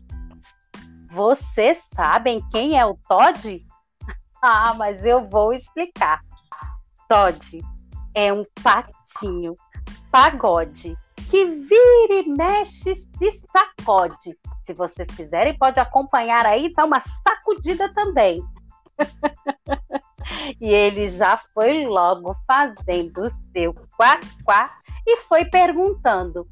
Vocês 1.10 1.82
sabem 1.94 2.42
quem 2.50 2.78
é 2.78 2.84
o 2.84 2.94
Todd? 3.08 3.64
Ah, 4.40 4.72
mas 4.72 5.04
eu 5.04 5.28
vou 5.28 5.52
explicar. 5.52 6.20
Todd 7.08 7.60
é 8.14 8.32
um 8.32 8.44
patinho, 8.62 9.56
pagode, 10.12 10.96
que 11.28 11.44
vira 11.44 12.22
e 12.22 12.28
mexe 12.28 12.94
se 12.94 13.32
sacode. 13.52 14.38
Se 14.62 14.72
vocês 14.72 15.08
quiserem, 15.08 15.58
pode 15.58 15.80
acompanhar 15.80 16.46
aí, 16.46 16.72
dar 16.72 16.84
uma 16.84 17.00
sacudida 17.00 17.92
também. 17.92 18.40
e 20.60 20.72
ele 20.72 21.08
já 21.08 21.40
foi 21.54 21.86
logo 21.86 22.34
fazendo 22.46 23.22
o 23.22 23.30
seu 23.30 23.74
quá-quá 23.96 24.70
e 25.06 25.16
foi 25.18 25.44
perguntando: 25.44 26.46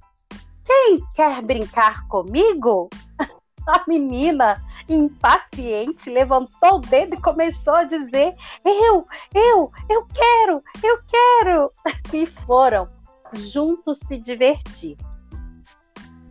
quem 0.64 0.98
quer 1.14 1.42
brincar 1.42 2.06
comigo? 2.08 2.88
A 3.66 3.82
menina, 3.88 4.62
impaciente, 4.88 6.08
levantou 6.08 6.76
o 6.76 6.78
dedo 6.78 7.16
e 7.16 7.20
começou 7.20 7.74
a 7.74 7.84
dizer: 7.84 8.32
Eu, 8.64 9.04
eu, 9.34 9.72
eu 9.90 10.06
quero, 10.06 10.60
eu 10.82 10.98
quero. 11.08 11.72
E 12.14 12.26
foram 12.46 12.88
juntos 13.34 13.98
se 14.06 14.18
divertir. 14.18 14.96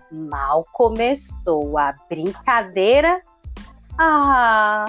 Mal 0.09 0.65
começou 0.71 1.77
a 1.77 1.93
brincadeira. 2.09 3.21
Ah, 3.99 4.85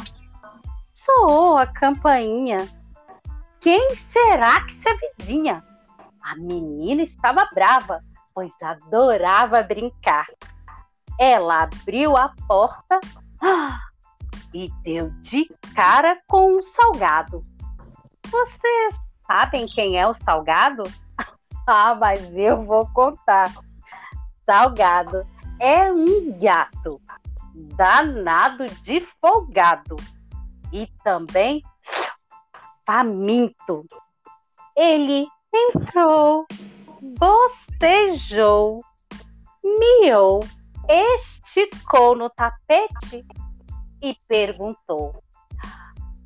soou 1.07 1.57
a 1.57 1.67
campainha. 1.67 2.69
Quem 3.61 3.95
será 3.95 4.65
que 4.67 4.75
se 4.75 4.89
avizinha? 4.89 5.65
A 6.23 6.37
menina 6.37 7.03
estava 7.03 7.49
brava 7.55 8.03
pois 8.37 8.53
adorava 8.63 9.63
brincar. 9.63 10.27
Ela 11.19 11.63
abriu 11.63 12.15
a 12.19 12.31
porta 12.47 13.01
ah, 13.41 13.81
e 14.53 14.71
deu 14.83 15.09
de 15.23 15.49
cara 15.75 16.21
com 16.29 16.59
um 16.59 16.63
salgado. 16.63 17.43
Vocês 18.27 18.95
sabem 19.27 19.65
quem 19.67 19.99
é 19.99 20.07
o 20.07 20.15
salgado? 20.15 20.83
Ah, 21.69 21.97
mas 21.97 22.37
eu 22.37 22.63
vou 22.63 22.89
contar. 22.93 23.53
Salgado 24.45 25.27
é 25.59 25.91
um 25.91 26.39
gato 26.39 27.01
danado 27.75 28.67
de 28.83 29.01
folgado 29.01 29.97
e 30.73 30.87
também 31.03 31.63
faminto. 32.87 33.85
Ele 34.77 35.27
entrou, 35.55 36.47
bocejou, 37.19 38.81
miou, 39.63 40.41
esticou 40.89 42.15
no 42.15 42.31
tapete 42.31 43.25
e 44.03 44.17
perguntou: 44.29 45.23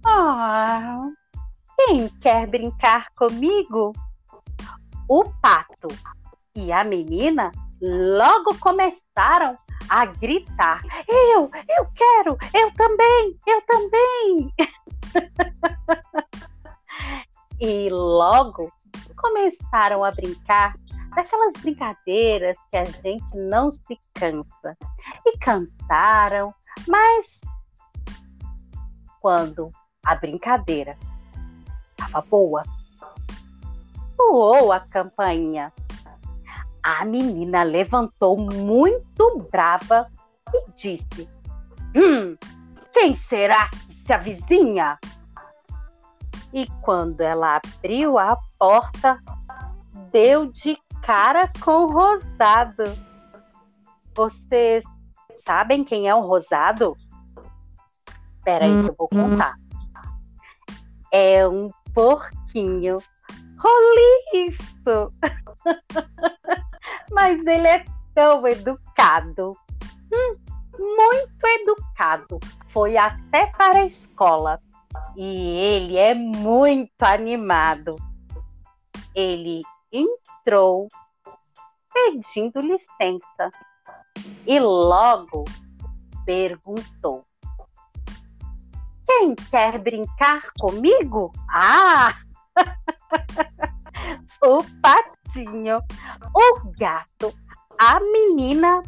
Ah, 0.04 1.00
quem 1.76 2.08
quer 2.20 2.46
brincar 2.46 3.08
comigo? 3.16 3.92
O 5.08 5.24
pato 5.40 5.88
e 6.54 6.72
a 6.72 6.84
menina 6.84 7.50
logo 7.80 8.56
começaram 8.58 9.56
a 9.88 10.04
gritar: 10.06 10.80
Eu, 11.08 11.50
eu 11.68 11.86
quero, 11.94 12.36
eu 12.54 12.72
também, 12.74 13.38
eu 13.46 13.62
também. 13.62 13.79
Logo 18.30 18.72
começaram 19.16 20.04
a 20.04 20.10
brincar 20.12 20.74
daquelas 21.16 21.54
brincadeiras 21.60 22.56
que 22.70 22.76
a 22.76 22.84
gente 22.84 23.36
não 23.36 23.72
se 23.72 23.98
cansa. 24.14 24.76
E 25.26 25.36
cantaram, 25.38 26.54
mas 26.86 27.40
quando 29.20 29.72
a 30.06 30.14
brincadeira 30.14 30.96
estava 31.90 32.24
boa, 32.26 32.62
soou 34.16 34.72
a 34.72 34.80
campainha. 34.80 35.72
A 36.82 37.04
menina 37.04 37.64
levantou 37.64 38.38
muito 38.38 39.48
brava 39.50 40.06
e 40.54 40.70
disse: 40.76 41.28
Hum, 41.96 42.36
quem 42.92 43.14
será 43.16 43.68
que 43.68 43.92
se 43.92 44.12
avizinha? 44.12 44.98
E 46.52 46.66
quando 46.82 47.20
ela 47.20 47.56
abriu 47.56 48.18
a 48.18 48.36
porta, 48.58 49.22
deu 50.10 50.46
de 50.46 50.76
cara 51.02 51.50
com 51.60 51.84
o 51.84 51.92
Rosado. 51.92 52.84
Vocês 54.14 54.84
sabem 55.36 55.84
quem 55.84 56.08
é 56.08 56.14
o 56.14 56.20
Rosado? 56.20 56.96
Espera 58.38 58.64
aí 58.64 58.82
que 58.82 58.90
eu 58.90 58.94
vou 58.98 59.08
uhum. 59.12 59.30
contar. 59.30 59.54
É 61.12 61.46
um 61.46 61.70
porquinho 61.94 62.98
roliço. 63.58 65.12
Mas 67.12 67.46
ele 67.46 67.68
é 67.68 67.84
tão 68.14 68.46
educado. 68.46 69.56
Hum, 70.12 70.34
muito 70.78 71.46
educado. 71.46 72.38
Foi 72.68 72.96
até 72.96 73.46
para 73.46 73.80
a 73.80 73.86
escola. 73.86 74.60
E 75.16 75.24
ele 75.24 75.96
é 75.96 76.14
muito 76.14 77.02
animado. 77.02 77.96
Ele 79.14 79.60
entrou 79.92 80.88
pedindo 81.92 82.60
licença 82.60 83.50
e 84.46 84.58
logo 84.58 85.44
perguntou: 86.24 87.24
Quem 89.06 89.34
quer 89.34 89.78
brincar 89.78 90.42
comigo? 90.58 91.32
Ah! 91.50 92.14
o 94.42 94.64
patinho, 94.80 95.78
o 96.34 96.72
gato, 96.78 97.34
a 97.78 98.00
menina 98.00 98.82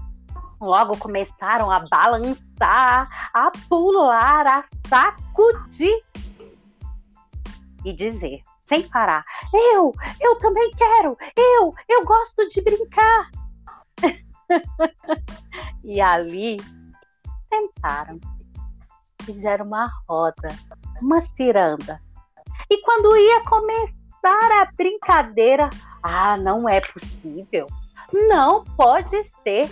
logo 0.62 0.96
começaram 0.96 1.70
a 1.70 1.81
balançar, 1.90 3.31
a 3.35 3.51
pular, 3.68 4.46
a 4.46 4.64
sacudir 4.88 6.01
e 7.85 7.92
dizer 7.92 8.42
sem 8.68 8.88
parar: 8.88 9.25
Eu, 9.53 9.92
eu 10.20 10.37
também 10.37 10.70
quero, 10.70 11.16
eu, 11.37 11.75
eu 11.88 12.05
gosto 12.05 12.48
de 12.48 12.62
brincar. 12.62 13.31
e 15.85 16.01
ali 16.01 16.57
sentaram-se, 17.48 18.27
fizeram 19.25 19.66
uma 19.66 19.90
roda, 20.09 20.48
uma 21.03 21.20
ciranda. 21.20 22.01
E 22.70 22.81
quando 22.83 23.16
ia 23.16 23.44
começar 23.44 24.62
a 24.62 24.72
brincadeira, 24.75 25.68
ah, 26.03 26.37
não 26.38 26.66
é 26.68 26.81
possível, 26.81 27.66
não 28.29 28.64
pode 28.64 29.22
ser. 29.42 29.70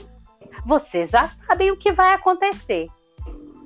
Vocês 0.66 1.10
já 1.10 1.28
sabem 1.28 1.70
o 1.70 1.76
que 1.76 1.92
vai 1.92 2.14
acontecer. 2.14 2.88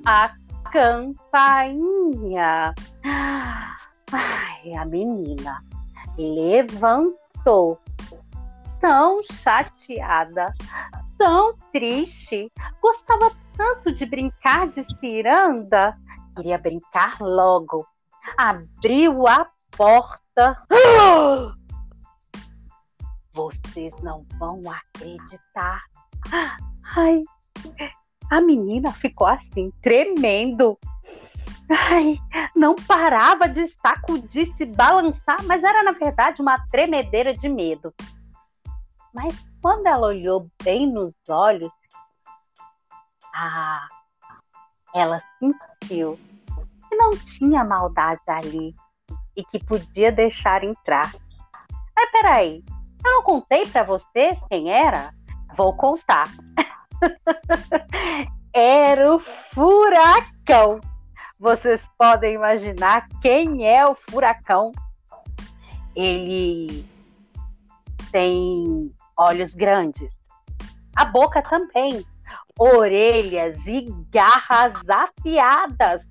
A 0.06 0.30
campainha. 0.72 2.74
Ai, 4.12 4.74
a 4.74 4.84
menina 4.84 5.62
levantou, 6.16 7.80
tão 8.80 9.20
chateada, 9.24 10.54
tão 11.18 11.56
triste, 11.72 12.50
gostava 12.80 13.32
tanto 13.56 13.92
de 13.92 14.06
brincar 14.06 14.68
de 14.68 14.84
ciranda, 14.98 15.96
queria 16.36 16.58
brincar 16.58 17.20
logo. 17.20 17.84
Abriu 18.36 19.26
a 19.26 19.48
porta. 19.76 20.62
Vocês 23.32 23.92
não 24.02 24.24
vão 24.38 24.62
acreditar. 24.70 25.82
Ai, 26.96 27.22
a 28.30 28.40
menina 28.40 28.92
ficou 28.92 29.26
assim, 29.26 29.70
tremendo. 29.82 30.78
Ai, 31.70 32.18
não 32.54 32.74
parava 32.74 33.48
de 33.48 33.66
sacudir, 33.68 34.46
se 34.54 34.66
balançar, 34.66 35.42
mas 35.44 35.62
era 35.62 35.82
na 35.82 35.92
verdade 35.92 36.42
uma 36.42 36.58
tremedeira 36.66 37.34
de 37.34 37.48
medo. 37.48 37.92
Mas 39.12 39.34
quando 39.62 39.86
ela 39.86 40.08
olhou 40.08 40.48
bem 40.62 40.86
nos 40.86 41.14
olhos, 41.28 41.72
ah, 43.34 43.86
ela 44.94 45.20
sentiu 45.38 46.18
que 46.88 46.96
não 46.96 47.10
tinha 47.16 47.64
maldade 47.64 48.20
ali 48.26 48.74
e 49.36 49.44
que 49.44 49.64
podia 49.64 50.12
deixar 50.12 50.64
entrar. 50.64 51.12
Mas 51.96 52.10
peraí, 52.10 52.64
eu 53.04 53.12
não 53.12 53.22
contei 53.22 53.66
para 53.66 53.84
vocês 53.84 54.38
quem 54.48 54.70
era? 54.70 55.14
Vou 55.56 55.76
contar. 55.76 56.28
era 58.52 59.14
o 59.14 59.18
furacão. 59.18 60.80
Vocês 61.38 61.82
podem 61.98 62.34
imaginar 62.34 63.08
quem 63.20 63.66
é 63.66 63.86
o 63.86 63.94
furacão. 63.94 64.72
Ele 65.96 66.84
tem 68.10 68.94
olhos 69.16 69.54
grandes, 69.54 70.08
a 70.96 71.04
boca 71.04 71.42
também, 71.42 72.04
orelhas 72.58 73.66
e 73.66 73.86
garras 74.10 74.76
afiadas. 74.88 76.02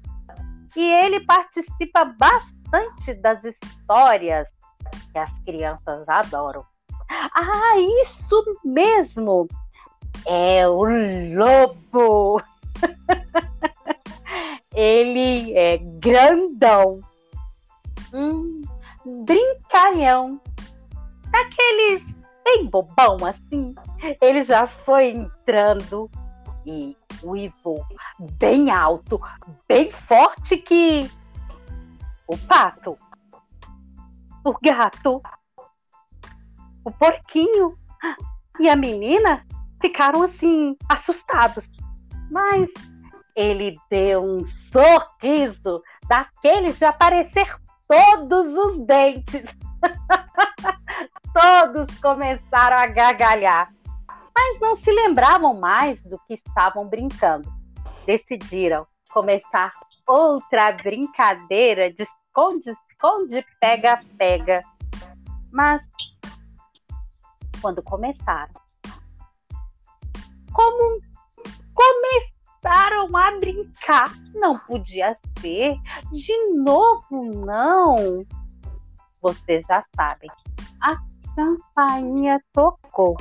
E 0.76 0.82
ele 0.82 1.26
participa 1.26 2.06
bastante 2.06 3.14
das 3.16 3.44
histórias 3.44 4.50
que 5.12 5.18
as 5.18 5.40
crianças 5.40 6.08
adoram. 6.08 6.66
Ah, 7.10 7.76
isso 8.02 8.44
mesmo! 8.64 9.48
É 10.26 10.68
o 10.68 10.84
lobo! 11.36 12.42
Ele 14.76 15.56
é 15.56 15.78
grandão, 15.78 17.00
hum, 18.12 18.62
brincalhão, 19.06 20.42
daqueles 21.30 22.20
bem 22.44 22.66
bobão 22.66 23.18
assim. 23.26 23.76
Ele 24.22 24.44
já 24.44 24.68
foi 24.68 25.10
entrando 25.10 26.10
e 26.66 26.96
uivou 27.24 27.86
bem 28.40 28.72
alto, 28.72 29.22
bem 29.68 29.92
forte 29.92 30.58
que 30.58 31.10
o 32.28 32.38
pato, 32.38 32.98
o 34.44 34.54
gato, 34.62 35.22
o 36.84 36.92
porquinho 36.92 37.78
e 38.60 38.70
a 38.70 38.76
menina 38.76 39.46
ficaram 39.84 40.22
assim 40.24 40.78
assustados. 40.88 41.70
Mas 42.32 42.72
ele 43.36 43.76
deu 43.90 44.24
um 44.24 44.46
sorriso 44.46 45.84
daqueles 46.08 46.78
de 46.78 46.86
aparecer 46.86 47.54
todos 47.88 48.54
os 48.54 48.80
dentes. 48.86 49.44
todos 51.34 52.00
começaram 52.00 52.78
a 52.78 52.88
gargalhar, 52.88 53.74
mas 54.34 54.60
não 54.62 54.76
se 54.76 54.90
lembravam 54.92 55.54
mais 55.60 56.02
do 56.04 56.18
que 56.28 56.36
estavam 56.36 56.88
brincando. 56.88 57.52
Decidiram 58.06 58.88
começar 59.12 59.70
outra 60.08 60.72
brincadeira 60.72 61.92
de 61.92 62.04
esconde-esconde, 62.04 63.46
pega-pega. 63.60 64.62
Mas 65.52 65.84
quando 67.62 67.82
começaram, 67.84 68.63
como 70.54 71.02
começaram 71.74 73.16
a 73.16 73.40
brincar. 73.40 74.12
Não 74.34 74.58
podia 74.60 75.16
ser. 75.40 75.76
De 76.12 76.54
novo, 76.56 77.26
não. 77.46 78.26
Vocês 79.22 79.66
já 79.68 79.84
sabem. 79.96 80.30
a 80.82 80.96
campainha 81.36 82.42
tocou. 82.54 83.18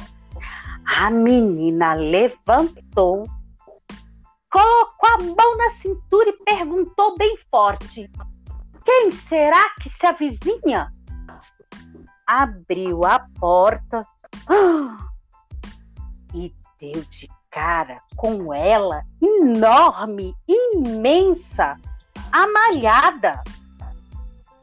A 0.85 1.11
menina 1.11 1.95
levantou, 1.95 3.25
colocou 4.51 5.09
a 5.09 5.19
mão 5.19 5.57
na 5.57 5.71
cintura 5.71 6.31
e 6.31 6.45
perguntou 6.45 7.17
bem 7.17 7.37
forte: 7.51 8.11
Quem 8.85 9.11
será 9.11 9.71
que 9.81 9.89
se 9.89 10.05
avizinha? 10.05 10.91
Abriu 12.27 13.05
a 13.05 13.21
porta 13.39 14.07
e 16.35 16.53
deu 16.83 17.05
de 17.05 17.31
cara 17.49 18.03
com 18.17 18.53
ela, 18.53 19.05
enorme, 19.23 20.35
imensa, 20.49 21.77
amalhada. 22.33 23.41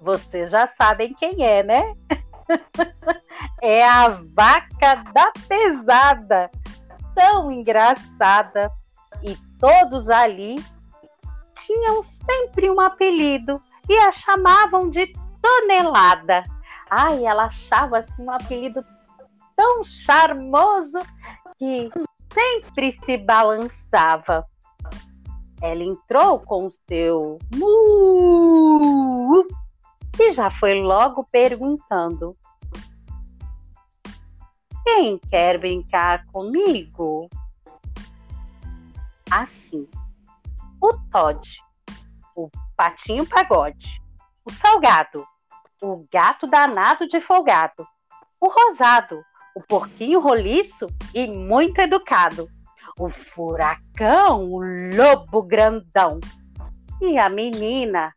Vocês 0.01 0.51
já 0.51 0.67
sabem 0.67 1.13
quem 1.13 1.45
é, 1.45 1.63
né? 1.63 1.93
é 3.63 3.87
a 3.87 4.09
vaca 4.35 4.95
da 5.13 5.31
pesada, 5.47 6.51
tão 7.15 7.49
engraçada. 7.49 8.69
E 9.23 9.37
todos 9.57 10.09
ali 10.09 10.61
tinham 11.65 12.03
sempre 12.03 12.69
um 12.69 12.81
apelido 12.81 13.61
e 13.87 13.95
a 13.97 14.11
chamavam 14.11 14.89
de 14.89 15.07
tonelada. 15.41 16.43
Ai, 16.89 17.25
ela 17.25 17.45
achava 17.45 17.99
assim 17.99 18.23
um 18.23 18.31
apelido 18.31 18.83
tão 19.55 19.85
charmoso 19.85 20.99
que 21.59 21.89
sempre 22.33 22.93
se 22.93 23.17
balançava. 23.17 24.47
Ela 25.61 25.83
entrou 25.83 26.39
com 26.39 26.69
seu 26.87 27.37
mu 27.53 29.45
e 30.17 30.31
já 30.31 30.49
foi 30.49 30.81
logo 30.81 31.25
perguntando: 31.25 32.35
Quem 34.83 35.19
quer 35.29 35.59
brincar 35.59 36.25
comigo? 36.27 37.29
Assim, 39.29 39.87
o 40.81 40.93
Todd, 41.11 41.61
o 42.35 42.49
patinho 42.75 43.27
pagode, 43.27 44.01
o 44.45 44.51
salgado, 44.51 45.27
o 45.83 46.07
gato 46.11 46.47
danado 46.47 47.05
de 47.05 47.21
folgado, 47.21 47.85
o 48.39 48.47
rosado, 48.47 49.23
o 49.59 49.63
porquinho 49.67 50.21
roliço 50.21 50.87
e 51.13 51.27
muito 51.27 51.79
educado, 51.79 52.49
o 52.97 53.09
furacão, 53.09 54.49
o 54.49 54.61
lobo 54.95 55.43
grandão 55.43 56.17
e 57.01 57.17
a 57.17 57.29
menina, 57.29 58.13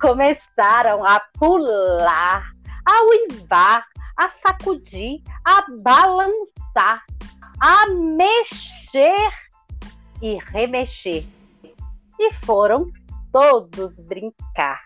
começaram 0.00 1.04
a 1.04 1.20
pular, 1.36 2.48
a 2.86 3.02
uivar, 3.06 3.84
a 4.16 4.28
sacudir, 4.28 5.20
a 5.44 5.64
balançar, 5.82 7.02
a 7.60 7.86
mexer 7.88 9.32
e 10.22 10.38
remexer. 10.52 11.24
E 12.20 12.32
foram 12.46 12.88
todos 13.32 13.96
brincar. 13.96 14.80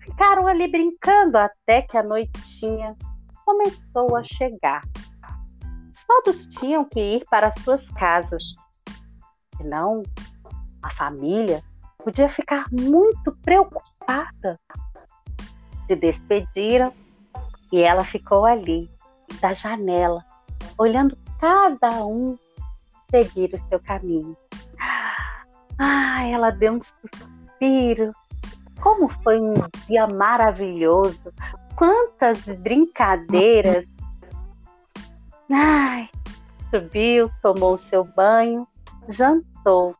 Ficaram 0.00 0.46
ali 0.46 0.68
brincando 0.68 1.38
até 1.38 1.80
que 1.80 1.96
a 1.96 2.02
noitinha 2.02 2.94
começou 3.44 4.16
a 4.16 4.24
chegar. 4.24 4.82
Todos 6.06 6.46
tinham 6.46 6.84
que 6.84 7.00
ir 7.00 7.24
para 7.30 7.52
suas 7.52 7.90
casas, 7.90 8.42
senão 9.56 10.02
a 10.82 10.90
família 10.92 11.62
podia 11.98 12.28
ficar 12.28 12.66
muito 12.70 13.34
preocupada. 13.42 14.60
Se 15.86 15.96
despediram 15.96 16.92
e 17.72 17.80
ela 17.80 18.04
ficou 18.04 18.44
ali, 18.44 18.90
da 19.40 19.52
janela, 19.52 20.24
olhando 20.78 21.16
cada 21.40 22.04
um 22.04 22.38
seguir 23.10 23.54
o 23.54 23.68
seu 23.68 23.80
caminho. 23.80 24.36
Ah, 25.78 26.24
ela 26.24 26.50
deu 26.50 26.74
um 26.74 26.80
suspiro. 26.82 28.12
Como 28.80 29.08
foi 29.22 29.40
um 29.40 29.54
dia 29.86 30.06
maravilhoso! 30.06 31.32
Quantas 31.76 32.44
brincadeiras! 32.60 33.86
Ai, 35.50 36.08
subiu, 36.70 37.30
tomou 37.42 37.76
seu 37.76 38.04
banho, 38.04 38.66
jantou 39.08 39.96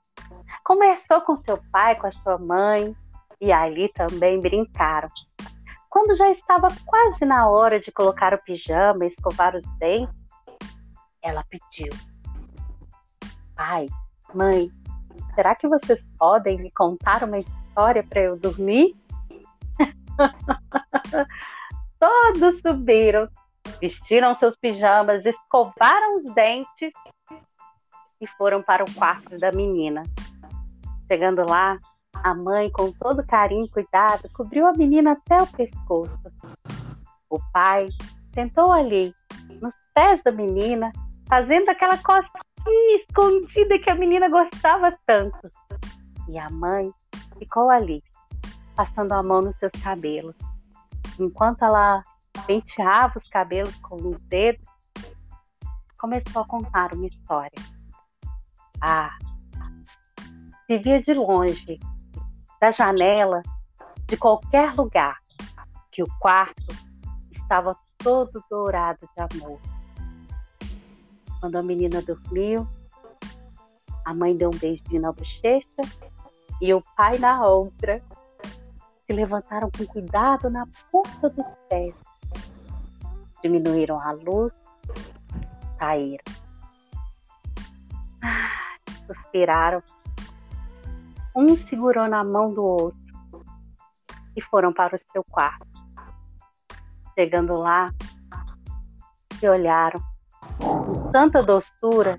Conversou 0.65 1.21
com 1.21 1.37
seu 1.37 1.63
pai, 1.71 1.95
com 1.95 2.07
a 2.07 2.13
sua 2.13 2.39
mãe, 2.39 2.97
e 3.39 3.53
ali 3.53 3.91
também 3.91 4.41
brincaram. 4.41 5.11
Quando 5.91 6.17
já 6.17 6.31
estava 6.31 6.69
quase 6.87 7.27
na 7.27 7.47
hora 7.49 7.79
de 7.79 7.93
colocar 7.93 8.33
o 8.33 8.43
pijama 8.43 9.05
e 9.05 9.09
escovar 9.09 9.55
os 9.55 9.63
dentes, 9.79 10.15
ela 11.23 11.45
pediu: 11.51 11.93
Pai, 13.55 13.85
mãe, 14.33 14.73
será 15.35 15.55
que 15.55 15.69
vocês 15.69 16.09
podem 16.19 16.57
me 16.57 16.71
contar 16.71 17.23
uma 17.23 17.39
história 17.39 18.03
para 18.03 18.23
eu 18.23 18.39
dormir? 18.39 18.97
Todos 22.35 22.61
subiram, 22.61 23.29
vestiram 23.81 24.35
seus 24.35 24.57
pijamas, 24.57 25.25
escovaram 25.25 26.17
os 26.17 26.35
dentes 26.35 26.93
e 28.21 28.27
foram 28.37 28.61
para 28.61 28.83
o 28.83 28.95
quarto 28.95 29.39
da 29.39 29.53
menina. 29.53 30.03
Chegando 31.07 31.49
lá, 31.49 31.79
a 32.13 32.35
mãe, 32.35 32.71
com 32.73 32.91
todo 32.91 33.25
carinho 33.25 33.67
e 33.67 33.71
cuidado, 33.71 34.29
cobriu 34.33 34.67
a 34.67 34.73
menina 34.73 35.13
até 35.13 35.37
o 35.41 35.47
pescoço. 35.47 36.19
O 37.31 37.39
pai 37.53 37.89
sentou 38.35 38.73
ali, 38.73 39.15
nos 39.63 39.75
pés 39.95 40.21
da 40.25 40.33
menina, 40.33 40.93
fazendo 41.29 41.69
aquela 41.69 41.97
cosquinha 41.99 42.97
escondida 42.97 43.79
que 43.79 43.91
a 43.91 43.95
menina 43.95 44.29
gostava 44.29 44.93
tanto. 45.07 45.49
E 46.29 46.37
a 46.37 46.51
mãe 46.51 46.93
ficou 47.39 47.71
ali, 47.71 48.03
passando 48.75 49.13
a 49.13 49.23
mão 49.23 49.41
nos 49.41 49.57
seus 49.59 49.73
cabelos. 49.83 50.35
Enquanto 51.19 51.63
ela 51.63 52.03
penteava 52.47 53.19
os 53.19 53.29
cabelos 53.29 53.75
com 53.77 53.97
os 53.97 54.21
dedos, 54.23 54.67
começou 55.99 56.43
a 56.43 56.47
contar 56.47 56.93
uma 56.93 57.07
história. 57.07 57.63
Ah, 58.81 59.17
se 60.67 60.79
via 60.79 61.03
de 61.03 61.15
longe, 61.15 61.81
da 62.61 62.71
janela, 62.71 63.43
de 64.07 64.17
qualquer 64.17 64.75
lugar, 64.75 65.19
que 65.91 66.03
o 66.03 66.07
quarto 66.19 66.67
estava 67.33 67.77
todo 67.99 68.43
dourado 68.51 69.09
de 69.17 69.37
amor. 69.37 69.61
Quando 71.41 71.57
a 71.57 71.63
menina 71.63 72.03
dormiu, 72.03 72.69
a 74.05 74.13
mãe 74.13 74.37
deu 74.37 74.51
um 74.51 74.59
beijinho 74.59 75.01
na 75.01 75.13
bochecha 75.13 75.83
e 76.61 76.73
o 76.75 76.83
pai 76.97 77.19
na 77.19 77.45
outra. 77.45 78.03
Se 79.07 79.13
levantaram 79.13 79.71
com 79.71 79.87
cuidado 79.87 80.51
na 80.51 80.67
ponta 80.91 81.31
dos 81.31 81.47
pés. 81.69 81.95
Diminuíram 83.45 84.01
a 84.01 84.13
luz, 84.13 84.53
saíram. 85.79 86.25
Ah, 88.23 88.79
suspiraram 89.07 89.83
um 91.37 91.57
segurou 91.57 92.09
na 92.09 92.23
mão 92.23 92.55
do 92.55 92.63
outro 92.63 92.99
e 94.37 94.41
foram 94.41 94.73
para 94.73 94.97
o 94.97 94.99
seu 95.13 95.23
quarto. 95.31 95.67
Chegando 97.19 97.55
lá, 97.57 97.91
se 99.35 99.49
olharam 99.49 100.01
com 100.59 101.11
tanta 101.11 101.43
doçura 101.43 102.19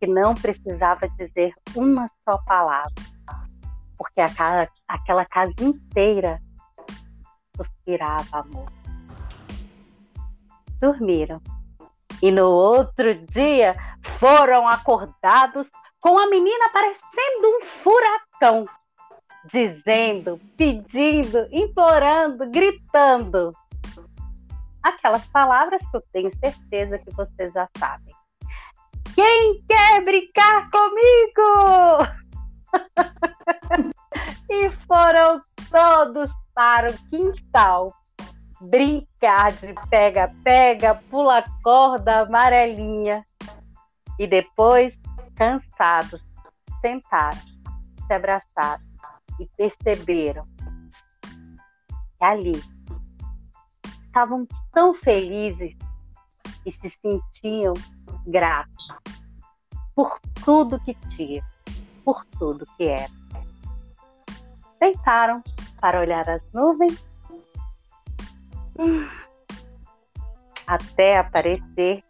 que 0.00 0.06
não 0.06 0.34
precisava 0.34 1.08
dizer 1.10 1.52
uma 1.76 2.10
só 2.24 2.38
palavra, 2.38 2.92
porque 3.96 4.20
aquela, 4.20 4.68
aquela 4.88 5.24
casa 5.24 5.52
inteira 5.60 6.42
suspirava 7.56 8.40
amor. 8.40 8.77
Dormiram. 10.80 11.40
E 12.22 12.30
no 12.30 12.46
outro 12.46 13.14
dia 13.26 13.76
foram 14.18 14.66
acordados 14.66 15.68
com 16.00 16.18
a 16.18 16.28
menina 16.28 16.64
parecendo 16.72 17.48
um 17.48 17.64
furacão, 17.82 18.66
dizendo, 19.44 20.40
pedindo, 20.56 21.46
implorando, 21.50 22.50
gritando. 22.50 23.52
Aquelas 24.82 25.28
palavras 25.28 25.80
que 25.90 25.96
eu 25.96 26.02
tenho 26.12 26.34
certeza 26.34 26.98
que 26.98 27.10
vocês 27.12 27.52
já 27.52 27.68
sabem. 27.76 28.14
Quem 29.14 29.60
quer 29.66 30.04
brincar 30.04 30.68
comigo? 30.70 32.06
e 34.50 34.70
foram 34.86 35.40
todos 35.70 36.30
para 36.54 36.90
o 36.90 36.98
quintal 37.10 37.92
brincar 38.60 39.52
de 39.52 39.74
pega-pega, 39.88 40.94
pula 41.10 41.44
corda 41.62 42.20
amarelinha. 42.20 43.24
E 44.18 44.26
depois 44.26 44.98
cansados, 45.36 46.24
sentaram, 46.80 47.38
se 48.06 48.12
abraçaram 48.12 48.82
e 49.38 49.46
perceberam 49.56 50.42
que 52.18 52.24
ali 52.24 52.62
estavam 54.02 54.46
tão 54.72 54.94
felizes 54.94 55.76
e 56.66 56.72
se 56.72 56.90
sentiam 56.90 57.74
gratos 58.26 58.88
por 59.94 60.18
tudo 60.44 60.80
que 60.80 60.94
tinha, 61.08 61.44
por 62.04 62.24
tudo 62.38 62.66
que 62.76 62.84
era. 62.84 63.12
Deitaram 64.80 65.42
para 65.80 66.00
olhar 66.00 66.28
as 66.28 66.42
nuvens 66.52 67.07
até 70.66 71.18
aparecer 71.18 72.04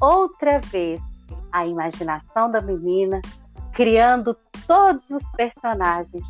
outra 0.00 0.60
vez 0.60 1.00
a 1.52 1.66
imaginação 1.66 2.50
da 2.50 2.60
menina, 2.60 3.20
criando 3.72 4.36
todos 4.66 5.04
os 5.10 5.22
personagens 5.32 6.22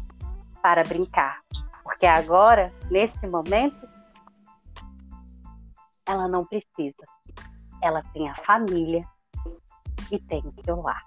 para 0.62 0.82
brincar. 0.82 1.40
Porque 1.84 2.06
agora, 2.06 2.72
nesse 2.90 3.26
momento, 3.26 3.88
ela 6.06 6.26
não 6.26 6.44
precisa. 6.46 7.04
Ela 7.82 8.02
tem 8.12 8.28
a 8.28 8.34
família 8.36 9.04
e 10.10 10.18
tem 10.18 10.42
o 10.44 10.64
seu 10.64 10.80
lar. 10.80 11.04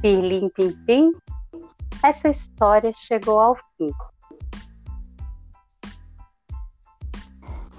Pirlim 0.00 0.48
Pim 0.50 0.72
Pim, 0.84 1.12
essa 2.02 2.28
história 2.28 2.92
chegou 2.96 3.38
ao 3.38 3.56
fim. 3.76 3.90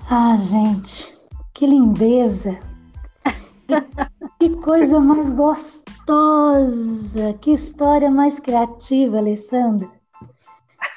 Ah, 0.09 0.35
gente, 0.35 1.17
que 1.53 1.65
lindeza! 1.65 2.59
Que 4.39 4.49
coisa 4.57 4.99
mais 4.99 5.31
gostosa! 5.31 5.85
Que 7.39 7.51
história 7.53 8.11
mais 8.11 8.37
criativa, 8.37 9.17
Alessandra! 9.17 9.89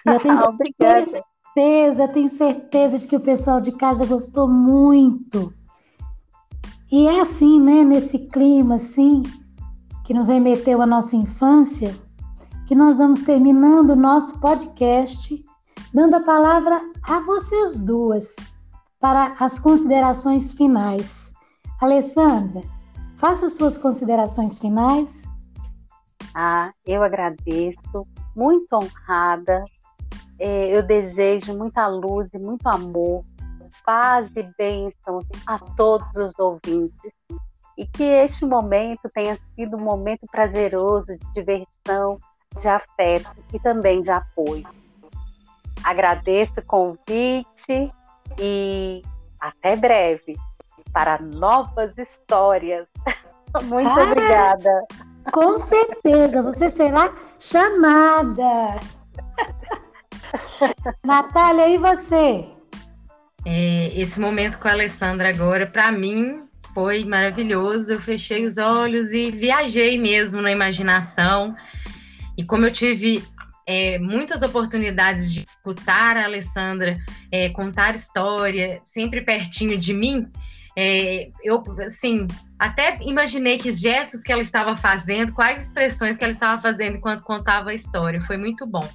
Eu 0.04 0.18
tenho 0.18 0.34
Obrigada. 0.42 1.24
certeza, 1.54 2.08
tenho 2.08 2.28
certeza 2.28 2.98
de 2.98 3.06
que 3.06 3.14
o 3.14 3.20
pessoal 3.20 3.60
de 3.60 3.70
casa 3.70 4.04
gostou 4.04 4.48
muito. 4.48 5.54
E 6.90 7.06
é 7.06 7.20
assim, 7.20 7.60
né, 7.60 7.84
nesse 7.84 8.18
clima 8.18 8.74
assim, 8.74 9.22
que 10.04 10.12
nos 10.12 10.26
remeteu 10.26 10.82
à 10.82 10.86
nossa 10.86 11.14
infância, 11.14 11.94
que 12.66 12.74
nós 12.74 12.98
vamos 12.98 13.22
terminando 13.22 13.90
o 13.90 13.96
nosso 13.96 14.40
podcast, 14.40 15.44
dando 15.94 16.14
a 16.14 16.20
palavra 16.20 16.80
a 17.04 17.20
vocês 17.20 17.80
duas 17.80 18.34
para 19.06 19.36
as 19.38 19.60
considerações 19.60 20.50
finais. 20.50 21.32
Alessandra, 21.80 22.60
faça 23.16 23.48
suas 23.48 23.78
considerações 23.78 24.58
finais. 24.58 25.28
Ah, 26.34 26.72
eu 26.84 27.04
agradeço, 27.04 28.04
muito 28.34 28.66
honrada. 28.72 29.64
É, 30.40 30.76
eu 30.76 30.82
desejo 30.82 31.56
muita 31.56 31.86
luz 31.86 32.34
e 32.34 32.38
muito 32.40 32.66
amor, 32.66 33.22
paz 33.84 34.28
e 34.34 34.42
bênçãos 34.58 35.24
a 35.46 35.56
todos 35.76 36.08
os 36.16 36.36
ouvintes. 36.40 37.12
E 37.78 37.86
que 37.86 38.02
este 38.02 38.44
momento 38.44 39.08
tenha 39.14 39.38
sido 39.54 39.76
um 39.76 39.84
momento 39.84 40.26
prazeroso 40.32 41.16
de 41.16 41.32
diversão, 41.32 42.18
de 42.60 42.66
afeto 42.66 43.30
e 43.54 43.60
também 43.60 44.02
de 44.02 44.10
apoio. 44.10 44.66
Agradeço 45.84 46.58
o 46.58 46.66
convite 46.66 47.92
e 48.38 49.02
até 49.40 49.76
breve 49.76 50.36
para 50.92 51.20
novas 51.20 51.96
histórias. 51.98 52.86
Muito 53.64 53.88
ah, 53.88 54.02
obrigada. 54.02 54.84
Com 55.32 55.58
certeza, 55.58 56.42
você 56.42 56.70
será 56.70 57.12
chamada. 57.38 58.80
Natália, 61.04 61.68
e 61.68 61.78
você? 61.78 62.48
É, 63.44 64.00
esse 64.00 64.18
momento 64.20 64.58
com 64.58 64.68
a 64.68 64.72
Alessandra 64.72 65.28
agora, 65.28 65.66
para 65.66 65.92
mim, 65.92 66.44
foi 66.74 67.04
maravilhoso. 67.04 67.92
Eu 67.92 68.00
fechei 68.00 68.44
os 68.44 68.58
olhos 68.58 69.12
e 69.12 69.30
viajei 69.30 69.98
mesmo 69.98 70.42
na 70.42 70.52
imaginação. 70.52 71.54
E 72.36 72.44
como 72.44 72.66
eu 72.66 72.72
tive 72.72 73.24
é, 73.66 73.98
muitas 73.98 74.42
oportunidades 74.42 75.32
de 75.32 75.40
escutar 75.40 76.16
a 76.16 76.24
Alessandra 76.24 76.96
é, 77.32 77.48
contar 77.48 77.94
história, 77.94 78.80
sempre 78.84 79.22
pertinho 79.22 79.76
de 79.76 79.92
mim, 79.92 80.30
é, 80.78 81.30
eu, 81.42 81.62
assim, 81.80 82.28
até 82.58 82.98
imaginei 83.00 83.56
que 83.56 83.72
gestos 83.72 84.22
que 84.22 84.30
ela 84.30 84.42
estava 84.42 84.76
fazendo, 84.76 85.32
quais 85.32 85.64
expressões 85.64 86.16
que 86.16 86.22
ela 86.22 86.32
estava 86.32 86.60
fazendo 86.60 86.98
enquanto 86.98 87.22
contava 87.22 87.70
a 87.70 87.74
história. 87.74 88.20
Foi 88.20 88.36
muito 88.36 88.66
bom. 88.66 88.86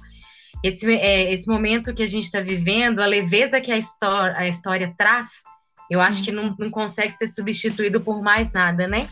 Esse, 0.62 0.86
é, 0.94 1.32
esse 1.32 1.48
momento 1.48 1.92
que 1.92 2.02
a 2.02 2.06
gente 2.06 2.24
está 2.24 2.40
vivendo, 2.40 3.00
a 3.00 3.06
leveza 3.06 3.60
que 3.60 3.72
a 3.72 3.76
história, 3.76 4.38
a 4.38 4.46
história 4.46 4.94
traz, 4.96 5.42
eu 5.90 5.98
Sim. 5.98 6.06
acho 6.06 6.22
que 6.22 6.32
não, 6.32 6.54
não 6.56 6.70
consegue 6.70 7.12
ser 7.12 7.26
substituído 7.26 8.00
por 8.00 8.22
mais 8.22 8.52
nada, 8.52 8.86
né? 8.86 9.08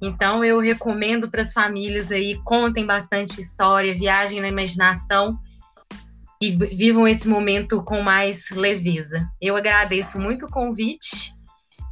Então 0.00 0.44
eu 0.44 0.60
recomendo 0.60 1.30
para 1.30 1.42
as 1.42 1.52
famílias 1.52 2.10
aí, 2.10 2.40
contem 2.44 2.86
bastante 2.86 3.40
história, 3.40 3.94
viajem 3.94 4.40
na 4.40 4.48
imaginação 4.48 5.38
e 6.40 6.56
vivam 6.56 7.06
esse 7.06 7.28
momento 7.28 7.82
com 7.82 8.00
mais 8.00 8.48
leveza. 8.50 9.28
Eu 9.40 9.56
agradeço 9.56 10.18
muito 10.18 10.46
o 10.46 10.50
convite. 10.50 11.34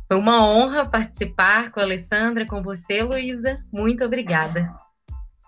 Foi 0.07 0.17
uma 0.17 0.43
honra 0.43 0.89
participar 0.89 1.71
com 1.71 1.81
a 1.81 1.83
Alessandra, 1.83 2.47
com 2.47 2.63
você, 2.63 3.03
Luísa. 3.03 3.59
Muito 3.71 4.03
obrigada. 4.03 4.75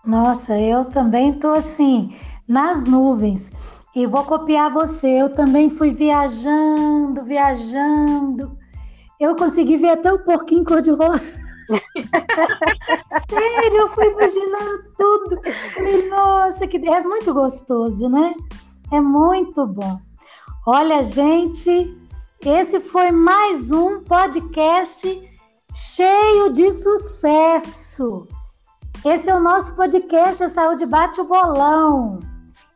Nossa, 0.04 0.58
eu 0.58 0.84
também 0.84 1.30
estou 1.30 1.54
assim, 1.54 2.14
nas 2.46 2.84
nuvens. 2.84 3.52
E 3.96 4.06
vou 4.06 4.22
copiar 4.24 4.70
você. 4.70 5.08
Eu 5.08 5.30
também 5.30 5.70
fui 5.70 5.92
viajando, 5.92 7.24
viajando. 7.24 8.56
Eu 9.18 9.34
consegui 9.34 9.78
ver 9.78 9.90
até 9.90 10.12
o 10.12 10.24
porquinho 10.24 10.64
cor-de-rosa. 10.64 11.40
Sério, 13.28 13.76
eu 13.76 13.88
fui 13.88 14.06
imaginando 14.08 14.84
tudo. 14.98 15.40
Falei, 15.74 16.08
nossa, 16.08 16.66
que 16.66 16.76
é 16.76 17.00
muito 17.02 17.32
gostoso, 17.32 18.08
né? 18.08 18.34
É 18.92 19.00
muito 19.00 19.66
bom. 19.66 20.00
Olha, 20.66 21.02
gente, 21.02 21.96
esse 22.44 22.80
foi 22.80 23.10
mais 23.10 23.70
um 23.70 24.02
podcast 24.02 25.30
cheio 25.72 26.52
de 26.52 26.72
sucesso. 26.72 28.26
Esse 29.04 29.30
é 29.30 29.34
o 29.34 29.40
nosso 29.40 29.74
podcast 29.76 30.44
A 30.44 30.48
Saúde 30.48 30.84
Bate 30.86 31.20
o 31.20 31.24
Bolão. 31.24 32.18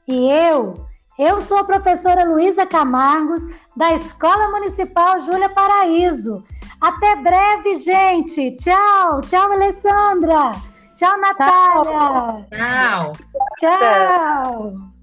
E 0.07 0.29
eu, 0.31 0.87
eu 1.19 1.41
sou 1.41 1.59
a 1.59 1.65
professora 1.65 2.25
Luísa 2.25 2.67
Camargos, 2.67 3.43
da 3.77 3.93
Escola 3.93 4.51
Municipal 4.51 5.21
Júlia 5.21 5.49
Paraíso. 5.49 6.43
Até 6.81 7.17
breve, 7.17 7.77
gente. 7.77 8.53
Tchau. 8.57 9.21
Tchau, 9.21 9.53
Alessandra. 9.53 10.55
Tchau, 10.95 11.19
Natália. 11.19 12.43
Tchau. 12.51 13.13
Tchau. 13.59 14.94